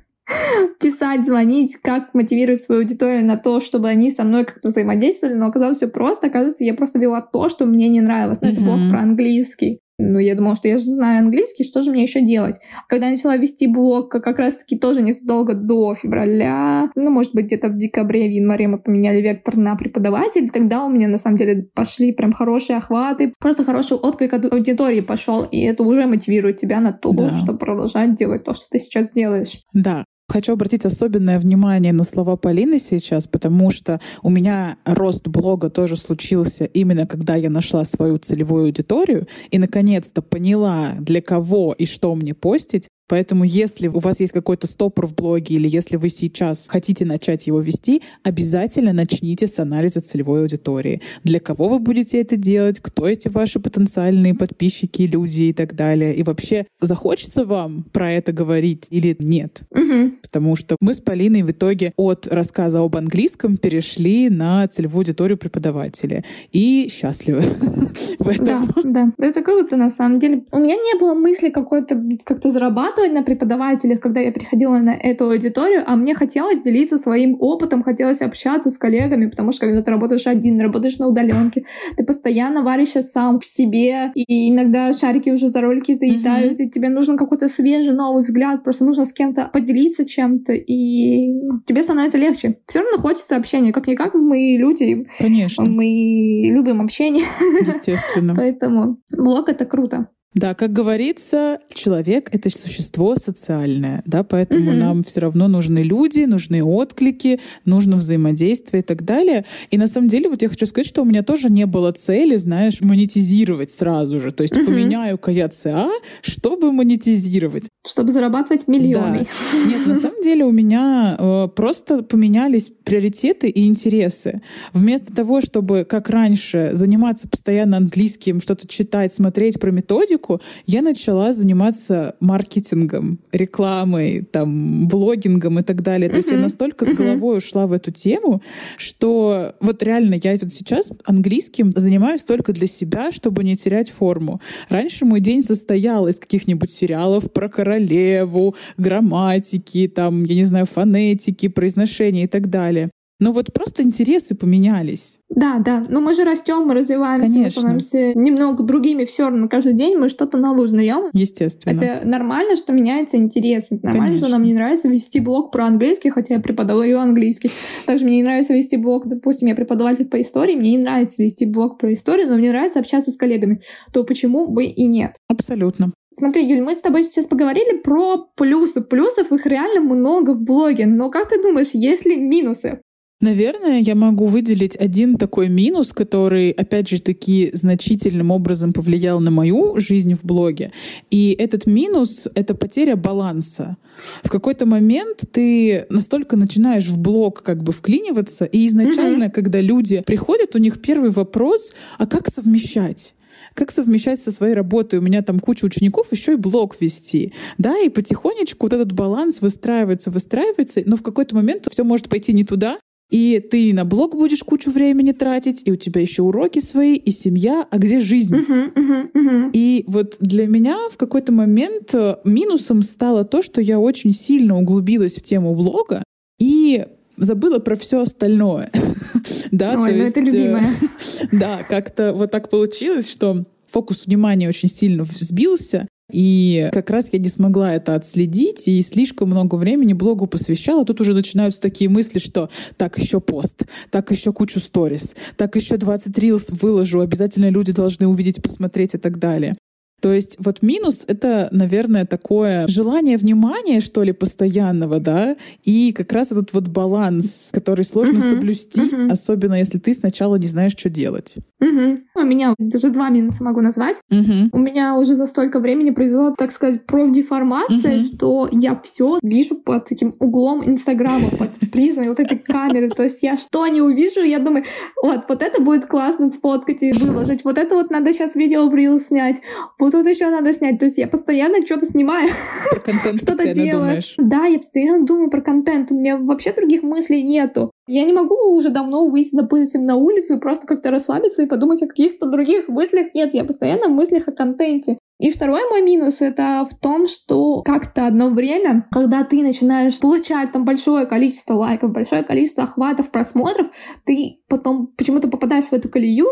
писать, 0.80 1.25
звонить, 1.25 1.76
как 1.76 2.14
мотивировать 2.14 2.62
свою 2.62 2.82
аудиторию 2.82 3.25
на 3.25 3.36
то, 3.36 3.60
чтобы 3.60 3.88
они 3.88 4.10
со 4.10 4.25
мной 4.25 4.44
как-то 4.44 4.68
взаимодействовали, 4.68 5.34
но 5.34 5.46
оказалось 5.46 5.78
все 5.78 5.88
просто. 5.88 6.26
Оказывается, 6.26 6.64
я 6.64 6.75
просто 6.75 6.98
вела 6.98 7.20
то, 7.20 7.48
что 7.48 7.66
мне 7.66 7.88
не 7.88 8.00
нравилось. 8.00 8.40
Но 8.40 8.48
mm-hmm. 8.48 8.52
это 8.52 8.60
блог 8.62 8.90
про 8.90 9.00
английский. 9.00 9.80
Ну, 9.98 10.18
я 10.18 10.34
думала, 10.34 10.54
что 10.54 10.68
я 10.68 10.76
же 10.76 10.84
знаю 10.84 11.20
английский, 11.20 11.64
что 11.64 11.80
же 11.80 11.90
мне 11.90 12.02
еще 12.02 12.20
делать? 12.20 12.56
Когда 12.86 13.06
я 13.06 13.12
начала 13.12 13.36
вести 13.36 13.66
блог, 13.66 14.10
как 14.10 14.38
раз-таки 14.38 14.78
тоже 14.78 15.00
незадолго 15.00 15.54
до 15.54 15.94
февраля, 15.94 16.90
ну, 16.94 17.10
может 17.10 17.34
быть, 17.34 17.46
где-то 17.46 17.68
в 17.68 17.78
декабре, 17.78 18.28
в 18.28 18.32
январе 18.32 18.68
мы 18.68 18.78
поменяли 18.78 19.22
вектор 19.22 19.56
на 19.56 19.74
преподаватель, 19.74 20.50
тогда 20.50 20.84
у 20.84 20.90
меня, 20.90 21.08
на 21.08 21.16
самом 21.16 21.38
деле, 21.38 21.68
пошли 21.74 22.12
прям 22.12 22.32
хорошие 22.32 22.76
охваты, 22.76 23.32
просто 23.38 23.64
хороший 23.64 23.96
отклик 23.96 24.34
от 24.34 24.52
аудитории 24.52 25.00
пошел, 25.00 25.44
и 25.44 25.60
это 25.60 25.82
уже 25.82 26.06
мотивирует 26.06 26.58
тебя 26.58 26.80
на 26.80 26.92
то, 26.92 27.12
да. 27.12 27.38
чтобы 27.38 27.58
продолжать 27.58 28.14
делать 28.14 28.44
то, 28.44 28.52
что 28.52 28.66
ты 28.70 28.78
сейчас 28.78 29.12
делаешь. 29.12 29.62
Да, 29.72 30.04
Хочу 30.28 30.52
обратить 30.52 30.85
особенное 30.85 31.38
внимание 31.38 31.92
на 31.92 32.02
слова 32.02 32.37
Полины 32.37 32.80
сейчас, 32.80 33.28
потому 33.28 33.71
что 33.71 34.00
у 34.23 34.30
меня 34.30 34.76
рост 34.85 35.28
блога 35.28 35.71
тоже 35.71 35.97
случился 35.97 36.64
именно 36.64 37.06
когда 37.06 37.37
я 37.37 37.49
нашла 37.49 37.85
свою 37.85 38.18
целевую 38.18 38.64
аудиторию 38.64 39.28
и 39.50 39.59
наконец-то 39.59 40.23
поняла, 40.23 40.95
для 40.99 41.23
кого 41.23 41.75
и 41.78 41.87
что 41.87 42.14
мне 42.16 42.35
постить. 42.35 42.88
Поэтому 43.08 43.44
если 43.44 43.88
у 43.88 43.98
вас 43.98 44.20
есть 44.20 44.32
какой-то 44.32 44.66
стопор 44.66 45.06
в 45.06 45.14
блоге 45.14 45.56
или 45.56 45.68
если 45.68 45.96
вы 45.96 46.08
сейчас 46.08 46.66
хотите 46.68 47.04
начать 47.04 47.46
его 47.46 47.60
вести, 47.60 48.02
обязательно 48.22 48.92
начните 48.92 49.46
с 49.46 49.58
анализа 49.58 50.00
целевой 50.00 50.40
аудитории. 50.42 51.00
Для 51.22 51.40
кого 51.40 51.68
вы 51.68 51.78
будете 51.78 52.20
это 52.20 52.36
делать, 52.36 52.80
кто 52.80 53.06
эти 53.06 53.28
ваши 53.28 53.60
потенциальные 53.60 54.34
подписчики, 54.34 55.02
люди 55.02 55.44
и 55.44 55.52
так 55.52 55.75
далее. 55.75 56.14
И 56.14 56.22
вообще, 56.22 56.66
захочется 56.80 57.44
вам 57.44 57.84
про 57.92 58.12
это 58.12 58.32
говорить 58.32 58.88
или 58.90 59.16
нет? 59.18 59.62
Угу. 59.70 60.12
Потому 60.22 60.56
что 60.56 60.76
мы 60.80 60.94
с 60.94 61.00
Полиной 61.00 61.42
в 61.42 61.50
итоге 61.50 61.92
от 61.96 62.26
рассказа 62.26 62.80
об 62.80 62.96
английском 62.96 63.56
перешли 63.56 64.28
на 64.28 64.66
целевую 64.66 65.02
аудиторию 65.02 65.38
преподавателя. 65.38 66.25
И 66.50 66.88
счастливы 66.90 67.42
в 68.18 68.28
этом. 68.28 68.44
Да, 68.46 68.72
да. 68.84 69.12
Это 69.18 69.42
круто, 69.42 69.76
на 69.76 69.90
самом 69.90 70.18
деле. 70.18 70.44
У 70.50 70.58
меня 70.58 70.75
не 70.75 70.98
было 70.98 71.14
мысли 71.14 71.50
какой-то 71.50 72.02
как-то 72.25 72.50
зарабатывать 72.50 72.95
зарабатывать 72.96 73.12
на 73.12 73.22
преподавателях, 73.22 74.00
когда 74.00 74.20
я 74.20 74.32
приходила 74.32 74.78
на 74.78 74.90
эту 74.90 75.30
аудиторию, 75.30 75.84
а 75.86 75.96
мне 75.96 76.14
хотелось 76.14 76.60
делиться 76.60 76.98
своим 76.98 77.36
опытом, 77.40 77.82
хотелось 77.82 78.22
общаться 78.22 78.70
с 78.70 78.78
коллегами, 78.78 79.26
потому 79.26 79.52
что 79.52 79.66
когда 79.66 79.82
ты 79.82 79.90
работаешь 79.90 80.26
один, 80.26 80.60
работаешь 80.60 80.98
на 80.98 81.08
удаленке, 81.08 81.64
ты 81.96 82.04
постоянно 82.04 82.62
варишься 82.62 83.02
сам 83.02 83.38
в 83.38 83.46
себе, 83.46 84.12
и 84.14 84.50
иногда 84.50 84.92
шарики 84.92 85.30
уже 85.30 85.48
за 85.48 85.60
ролики 85.60 85.94
заедают, 85.94 86.60
mm-hmm. 86.60 86.64
и 86.64 86.70
тебе 86.70 86.88
нужен 86.88 87.16
какой-то 87.16 87.48
свежий 87.48 87.92
новый 87.92 88.22
взгляд, 88.22 88.64
просто 88.64 88.84
нужно 88.84 89.04
с 89.04 89.12
кем-то 89.12 89.50
поделиться 89.52 90.04
чем-то, 90.04 90.52
и 90.52 91.32
тебе 91.66 91.82
становится 91.82 92.18
легче. 92.18 92.58
Все 92.66 92.80
равно 92.80 92.98
хочется 92.98 93.36
общения, 93.36 93.72
как-никак 93.72 94.14
мы 94.14 94.56
люди. 94.58 95.06
Конечно. 95.18 95.64
Мы 95.64 96.50
любим 96.52 96.80
общение. 96.80 97.24
Естественно. 97.66 98.34
Поэтому 98.36 98.98
блог— 99.10 99.48
это 99.48 99.64
круто. 99.66 100.08
Да, 100.36 100.52
как 100.52 100.70
говорится, 100.70 101.60
человек— 101.72 102.28
это 102.32 102.50
существо 102.50 103.16
социальное, 103.16 104.02
да, 104.04 104.22
поэтому 104.22 104.70
угу. 104.70 104.76
нам 104.76 105.02
все 105.02 105.20
равно 105.20 105.48
нужны 105.48 105.78
люди, 105.78 106.26
нужны 106.26 106.62
отклики, 106.62 107.40
нужно 107.64 107.96
взаимодействие 107.96 108.82
и 108.82 108.84
так 108.84 109.02
далее. 109.02 109.46
И 109.70 109.78
на 109.78 109.86
самом 109.86 110.08
деле 110.08 110.28
вот 110.28 110.42
я 110.42 110.50
хочу 110.50 110.66
сказать, 110.66 110.86
что 110.86 111.00
у 111.00 111.04
меня 111.06 111.22
тоже 111.22 111.50
не 111.50 111.64
было 111.64 111.90
цели, 111.92 112.36
знаешь, 112.36 112.82
монетизировать 112.82 113.70
сразу 113.70 114.20
же. 114.20 114.30
То 114.30 114.42
есть 114.42 114.54
угу. 114.54 114.66
поменяю-ка 114.66 115.30
я 115.30 115.48
ЦА, 115.48 115.88
чтобы 116.20 116.70
монетизировать. 116.70 117.64
Чтобы 117.86 118.12
зарабатывать 118.12 118.68
миллионы. 118.68 119.26
Да. 119.52 119.70
Нет, 119.70 119.86
на 119.86 119.94
самом 119.94 120.22
деле 120.22 120.44
у 120.44 120.52
меня 120.52 121.16
э, 121.18 121.48
просто 121.48 122.02
поменялись 122.02 122.70
приоритеты 122.84 123.48
и 123.48 123.66
интересы. 123.66 124.42
Вместо 124.74 125.14
того, 125.14 125.40
чтобы, 125.40 125.86
как 125.88 126.10
раньше, 126.10 126.72
заниматься 126.74 127.26
постоянно 127.26 127.78
английским, 127.78 128.42
что-то 128.42 128.68
читать, 128.68 129.14
смотреть 129.14 129.58
про 129.58 129.70
методику, 129.70 130.25
методику, 130.26 130.40
я 130.66 130.83
начала 130.83 131.33
заниматься 131.33 132.14
маркетингом, 132.21 133.18
рекламой, 133.33 134.23
там, 134.23 134.88
блогингом 134.88 135.59
и 135.59 135.62
так 135.62 135.83
далее. 135.83 136.09
То 136.09 136.16
есть 136.16 136.30
я 136.30 136.38
настолько 136.38 136.85
с 136.85 136.92
головой 136.92 137.38
ушла 137.38 137.66
в 137.66 137.73
эту 137.73 137.90
тему, 137.90 138.40
что 138.76 139.54
вот 139.61 139.83
реально 139.83 140.18
я 140.23 140.33
вот 140.40 140.52
сейчас 140.52 140.90
английским 141.04 141.73
занимаюсь 141.75 142.25
только 142.25 142.52
для 142.52 142.66
себя, 142.66 143.12
чтобы 143.12 143.45
не 143.45 143.56
терять 143.56 143.90
форму. 143.90 144.40
Раньше 144.68 145.04
мой 145.04 145.21
день 145.21 145.42
состоял 145.42 146.09
из 146.09 146.18
каких-нибудь 146.18 146.71
сериалов 146.71 147.33
про 147.33 147.49
королеву, 147.49 148.54
грамматики, 148.76 149.88
там, 149.88 150.25
я 150.25 150.35
не 150.35 150.45
знаю, 150.45 150.66
фонетики, 150.66 151.49
произношения 151.49 152.25
и 152.25 152.28
так 152.28 152.49
далее. 152.49 152.90
Но 153.18 153.32
вот 153.32 153.52
просто 153.52 153.82
интересы 153.82 154.35
поменялись. 154.35 155.18
Да, 155.30 155.58
да. 155.58 155.82
Но 155.88 156.00
мы 156.00 156.12
же 156.12 156.25
растем, 156.25 156.66
мы 156.66 156.75
развиваемся, 156.75 157.32
Конечно. 157.32 157.44
мы 157.44 157.80
становимся 157.80 158.18
немного 158.18 158.62
другими 158.62 159.04
все 159.04 159.25
равно. 159.25 159.49
Каждый 159.49 159.73
день 159.73 159.96
мы 159.96 160.08
что-то 160.08 160.37
новое 160.37 160.64
узнаем. 160.64 161.11
Естественно. 161.14 161.82
Это 161.82 162.06
нормально, 162.06 162.56
что 162.56 162.73
меняется 162.73 163.16
интерес. 163.16 163.66
Это 163.70 163.87
нормально, 163.87 164.06
Конечно. 164.06 164.26
что 164.26 164.37
нам 164.37 164.44
не 164.44 164.52
нравится 164.52 164.88
вести 164.88 165.20
блог 165.20 165.50
про 165.50 165.66
английский, 165.66 166.11
хотя 166.11 166.35
я 166.35 166.40
преподаю 166.40 166.99
английский. 166.99 167.50
Также 167.87 168.04
мне 168.04 168.18
не 168.18 168.23
нравится 168.23 168.52
вести 168.52 168.76
блог, 168.76 169.06
допустим, 169.06 169.49
я 169.49 169.54
преподаватель 169.54 170.06
по 170.06 170.20
истории, 170.20 170.54
мне 170.54 170.73
не 170.73 170.78
нравится 170.78 171.23
вести 171.23 171.46
блог 171.46 171.78
про 171.78 171.92
историю, 171.92 172.28
но 172.28 172.37
мне 172.37 172.50
нравится 172.50 172.80
общаться 172.80 173.11
с 173.11 173.16
коллегами. 173.16 173.62
То 173.92 174.04
почему 174.04 174.49
бы 174.49 174.66
и 174.66 174.85
нет? 174.85 175.16
Абсолютно. 175.28 175.90
Смотри, 176.18 176.49
Юль, 176.49 176.62
мы 176.62 176.75
с 176.75 176.80
тобой 176.80 177.02
сейчас 177.02 177.26
поговорили 177.26 177.78
про 177.78 178.26
плюсы. 178.37 178.80
Плюсов 178.80 179.32
их 179.32 179.44
реально 179.44 179.80
много 179.82 180.30
в 180.30 180.42
блоге. 180.42 180.87
Но 180.87 181.11
как 181.11 181.28
ты 181.28 181.42
думаешь, 181.42 181.73
есть 181.75 182.06
ли 182.06 182.16
минусы? 182.16 182.80
Наверное, 183.23 183.80
я 183.80 183.94
могу 183.94 184.26
выделить 184.26 184.76
один 184.76 185.16
такой 185.16 185.49
минус, 185.49 185.94
который, 185.94 186.50
опять 186.50 186.90
же, 186.90 187.00
таки 187.00 187.50
значительным 187.54 188.30
образом 188.30 188.75
повлиял 188.75 189.20
на 189.20 189.30
мою 189.30 189.80
жизнь 189.80 190.12
в 190.12 190.23
блоге. 190.23 190.70
И 191.08 191.35
этот 191.38 191.64
минус— 191.64 192.28
это 192.35 192.54
потеря 192.54 192.94
баланса. 192.94 193.78
В 194.23 194.28
какой-то 194.28 194.66
момент 194.66 195.25
ты 195.32 195.87
настолько 195.88 196.37
начинаешь 196.37 196.88
в 196.88 196.99
блог 196.99 197.42
как 197.42 197.62
бы 197.62 197.73
вклиниваться, 197.73 198.44
и 198.44 198.66
изначально, 198.66 199.25
mm-hmm. 199.25 199.30
когда 199.30 199.62
люди 199.62 200.02
приходят, 200.04 200.54
у 200.54 200.58
них 200.58 200.82
первый 200.82 201.08
вопрос— 201.08 201.73
а 201.99 202.06
как 202.06 202.30
совмещать? 202.30 203.14
как 203.54 203.70
совмещать 203.70 204.20
со 204.20 204.30
своей 204.30 204.54
работой. 204.54 204.99
У 204.99 205.02
меня 205.02 205.23
там 205.23 205.40
куча 205.40 205.64
учеников, 205.64 206.08
еще 206.11 206.35
и 206.35 206.37
блог 206.37 206.78
вести. 206.80 207.32
Да, 207.56 207.78
и 207.78 207.88
потихонечку 207.88 208.66
вот 208.66 208.75
этот 208.75 208.92
баланс 208.92 209.40
выстраивается, 209.40 210.11
выстраивается, 210.11 210.82
но 210.85 210.96
в 210.96 211.02
какой-то 211.02 211.35
момент 211.35 211.66
все 211.70 211.85
может 211.85 212.08
пойти 212.11 212.35
не 212.35 212.44
туда, 212.44 212.78
и 213.10 213.40
ты 213.40 213.72
на 213.72 213.84
блог 213.84 214.16
будешь 214.16 214.42
кучу 214.42 214.70
времени 214.70 215.12
тратить, 215.12 215.62
и 215.64 215.72
у 215.72 215.76
тебя 215.76 216.00
еще 216.00 216.22
уроки 216.22 216.58
свои, 216.58 216.94
и 216.94 217.10
семья, 217.10 217.66
а 217.70 217.78
где 217.78 218.00
жизнь? 218.00 218.34
Uh-huh, 218.34 218.72
uh-huh, 218.75 219.12
uh-huh. 219.12 219.50
И 219.52 219.84
вот 219.86 220.16
для 220.20 220.46
меня 220.46 220.76
в 220.90 220.96
какой-то 220.96 221.32
момент 221.32 221.94
э, 221.94 222.16
минусом 222.25 222.82
стало 222.82 223.25
то, 223.25 223.42
что 223.42 223.60
я 223.60 223.78
очень 223.78 224.12
сильно 224.12 224.58
углубилась 224.58 225.16
в 225.16 225.22
тему 225.22 225.54
блога 225.54 226.02
и 226.40 226.84
забыла 227.16 227.60
про 227.60 227.76
все 227.76 228.00
остальное. 228.00 228.70
да, 229.52 229.80
Ой, 229.80 229.92
ну 229.92 229.96
есть, 229.98 230.16
это 230.16 230.20
э, 230.20 230.25
любимое. 230.25 230.68
да, 231.32 231.62
как-то 231.68 232.12
вот 232.12 232.32
так 232.32 232.50
получилось, 232.50 233.08
что 233.08 233.44
фокус 233.68 234.06
внимания 234.06 234.48
очень 234.48 234.68
сильно 234.68 235.04
сбился, 235.04 235.86
и 236.12 236.68
как 236.72 236.90
раз 236.90 237.08
я 237.12 237.18
не 237.18 237.28
смогла 237.28 237.75
это 237.75 237.94
отследить 237.94 238.68
и 238.68 238.80
слишком 238.82 239.30
много 239.30 239.56
времени 239.56 239.92
блогу 239.92 240.26
посвящала. 240.26 240.84
Тут 240.84 241.00
уже 241.00 241.14
начинаются 241.14 241.60
такие 241.60 241.90
мысли, 241.90 242.18
что 242.18 242.48
так 242.76 242.98
еще 242.98 243.20
пост, 243.20 243.64
так 243.90 244.10
еще 244.10 244.32
кучу 244.32 244.60
сторис, 244.60 245.16
так 245.36 245.56
еще 245.56 245.76
20 245.76 246.16
рилс 246.18 246.50
выложу, 246.50 247.00
обязательно 247.00 247.50
люди 247.50 247.72
должны 247.72 248.06
увидеть, 248.06 248.40
посмотреть 248.42 248.94
и 248.94 248.98
так 248.98 249.18
далее. 249.18 249.56
То 250.00 250.12
есть 250.12 250.36
вот 250.38 250.62
минус— 250.62 251.04
это, 251.08 251.48
наверное, 251.52 252.04
такое 252.04 252.69
желание 252.69 253.16
внимания, 253.16 253.80
что 253.80 254.02
ли, 254.02 254.12
постоянного, 254.12 255.00
да, 255.00 255.36
и 255.64 255.92
как 255.92 256.12
раз 256.12 256.32
этот 256.32 256.52
вот 256.52 256.69
баланс, 256.69 257.49
который 257.52 257.84
сложно 257.84 258.19
uh-huh, 258.19 258.30
соблюсти, 258.30 258.80
uh-huh. 258.80 259.10
особенно 259.10 259.54
если 259.54 259.78
ты 259.78 259.95
сначала 259.95 260.36
не 260.36 260.47
знаешь, 260.47 260.73
что 260.76 260.90
делать. 260.90 261.36
Uh-huh. 261.62 261.99
У 262.16 262.24
меня 262.24 262.54
даже 262.58 262.90
два 262.90 263.08
минуса 263.08 263.44
могу 263.44 263.60
назвать. 263.60 263.98
Uh-huh. 264.10 264.48
У 264.52 264.58
меня 264.58 264.96
уже 264.96 265.14
за 265.14 265.26
столько 265.26 265.60
времени 265.60 265.90
произошла, 265.90 266.34
так 266.36 266.50
сказать, 266.50 266.86
профдеформация, 266.86 267.98
uh-huh. 267.98 268.14
что 268.14 268.48
я 268.50 268.78
все 268.82 269.18
вижу 269.22 269.56
под 269.56 269.86
таким 269.88 270.12
углом 270.18 270.66
Инстаграма, 270.68 271.28
под 271.30 271.70
призмой 271.72 272.08
вот 272.08 272.20
этой 272.20 272.38
камеры. 272.38 272.88
То 272.90 273.02
есть 273.02 273.22
я 273.22 273.36
что 273.36 273.66
не 273.66 273.80
увижу, 273.80 274.22
я 274.22 274.38
думаю, 274.38 274.64
вот, 275.02 275.24
вот 275.28 275.42
это 275.42 275.62
будет 275.62 275.86
классно 275.86 276.30
сфоткать 276.30 276.82
и 276.82 276.92
выложить, 276.92 277.44
вот 277.44 277.58
это 277.58 277.74
вот 277.74 277.90
надо 277.90 278.12
сейчас 278.12 278.34
видео 278.34 278.68
в 278.68 278.74
Reel 278.74 278.98
снять, 278.98 279.42
вот 279.78 279.92
тут 279.92 280.06
еще 280.06 280.30
надо 280.30 280.52
снять. 280.52 280.78
То 280.78 280.86
есть 280.86 280.98
я 280.98 281.06
постоянно 281.06 281.64
что-то 281.64 281.86
снимаю. 281.86 282.28
Про 282.70 282.80
контент 282.80 283.22
что-то 283.22 283.54
делаю. 283.54 283.86
Думаешь. 283.86 284.14
Да, 284.18 284.44
я 284.44 284.58
постоянно 284.58 285.04
думаю 285.04 285.30
про 285.30 285.40
контент. 285.40 285.90
У 285.90 285.94
меня 285.94 286.16
вообще 286.18 286.52
других 286.52 286.82
мыслей 286.82 287.22
нету. 287.22 287.72
Я 287.88 288.04
не 288.04 288.12
могу 288.12 288.34
уже 288.54 288.70
давно 288.70 289.06
выйти, 289.06 289.36
допустим, 289.36 289.84
на 289.84 289.96
улицу 289.96 290.34
и 290.34 290.40
просто 290.40 290.66
как-то 290.66 290.90
расслабиться 290.90 291.42
и 291.42 291.46
подумать 291.46 291.82
о 291.82 291.86
каких-то 291.86 292.26
других 292.26 292.68
мыслях. 292.68 293.14
Нет, 293.14 293.32
я 293.32 293.44
постоянно 293.44 293.88
в 293.88 293.92
мыслях 293.92 294.26
о 294.26 294.32
контенте. 294.32 294.99
И 295.18 295.30
второй 295.30 295.62
мой 295.70 295.80
минус— 295.80 296.20
это 296.20 296.66
в 296.70 296.78
том, 296.78 297.06
что 297.06 297.62
как-то 297.62 298.06
одно 298.06 298.28
время, 298.28 298.86
когда 298.90 299.25
ты 299.25 299.42
начинаешь 299.42 299.99
получать 299.99 300.52
там 300.52 300.66
большое 300.66 301.06
количество 301.06 301.54
лайков, 301.54 301.92
большое 301.92 302.22
количество 302.22 302.64
охватов, 302.64 303.10
просмотров, 303.10 303.68
ты 304.04 304.40
потом 304.49 304.93
почему-то 304.97 305.28
попадаешь 305.28 305.67
в 305.67 305.73
эту 305.73 305.89
колею, 305.89 306.26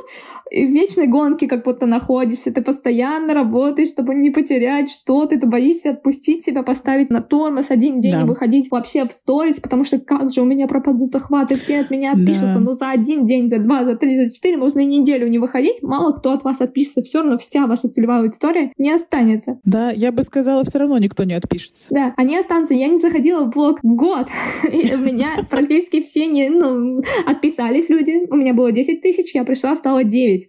и 0.50 0.66
в 0.66 0.70
вечной 0.70 1.06
гонке 1.06 1.48
как 1.48 1.64
будто 1.64 1.86
находишься, 1.86 2.52
ты 2.52 2.62
постоянно 2.62 3.34
работаешь, 3.34 3.88
чтобы 3.88 4.14
не 4.14 4.30
потерять 4.30 4.90
что-то, 4.90 5.38
ты 5.38 5.46
боишься 5.46 5.90
отпустить 5.90 6.44
себя, 6.44 6.62
поставить 6.62 7.10
на 7.10 7.20
тормоз, 7.20 7.70
один 7.70 7.98
день 7.98 8.12
да. 8.12 8.22
не 8.22 8.28
выходить 8.28 8.70
вообще 8.70 9.06
в 9.06 9.12
сторис, 9.12 9.60
потому 9.60 9.84
что 9.84 9.98
как 9.98 10.30
же 10.32 10.42
у 10.42 10.44
меня 10.44 10.66
пропадут 10.66 11.14
охваты, 11.14 11.54
все 11.56 11.80
от 11.80 11.90
меня 11.90 12.12
отпишутся, 12.12 12.54
да. 12.54 12.60
но 12.60 12.72
за 12.72 12.90
один 12.90 13.26
день, 13.26 13.48
за 13.48 13.58
два, 13.58 13.84
за 13.84 13.96
три, 13.96 14.16
за 14.16 14.32
четыре 14.32 14.56
можно 14.56 14.80
и 14.80 14.86
неделю 14.86 15.28
не 15.28 15.38
выходить, 15.38 15.82
мало 15.82 16.12
кто 16.12 16.32
от 16.32 16.44
вас 16.44 16.60
отпишется, 16.60 17.02
все 17.02 17.20
равно 17.20 17.38
вся 17.38 17.66
ваша 17.66 17.88
целевая 17.88 18.20
аудитория 18.20 18.72
не 18.78 18.92
останется. 18.92 19.58
Да, 19.64 19.90
я 19.90 20.12
бы 20.12 20.22
сказала, 20.22 20.64
все 20.64 20.78
равно 20.78 20.98
никто 20.98 21.24
не 21.24 21.34
отпишется. 21.34 21.92
Да, 21.92 22.14
они 22.16 22.36
останутся. 22.36 22.74
Я 22.74 22.88
не 22.88 22.98
заходила 22.98 23.44
в 23.44 23.50
блог 23.50 23.80
год. 23.82 24.26
И 24.72 24.94
у 24.94 24.98
меня 24.98 25.30
практически 25.50 26.02
все 26.02 26.26
не, 26.26 26.48
ну, 26.48 27.02
отписались 27.26 27.88
люди. 27.88 28.03
У 28.30 28.36
меня 28.36 28.54
было 28.54 28.72
10 28.72 29.00
тысяч, 29.00 29.34
я 29.34 29.44
пришла, 29.44 29.74
стало 29.74 30.04
9. 30.04 30.48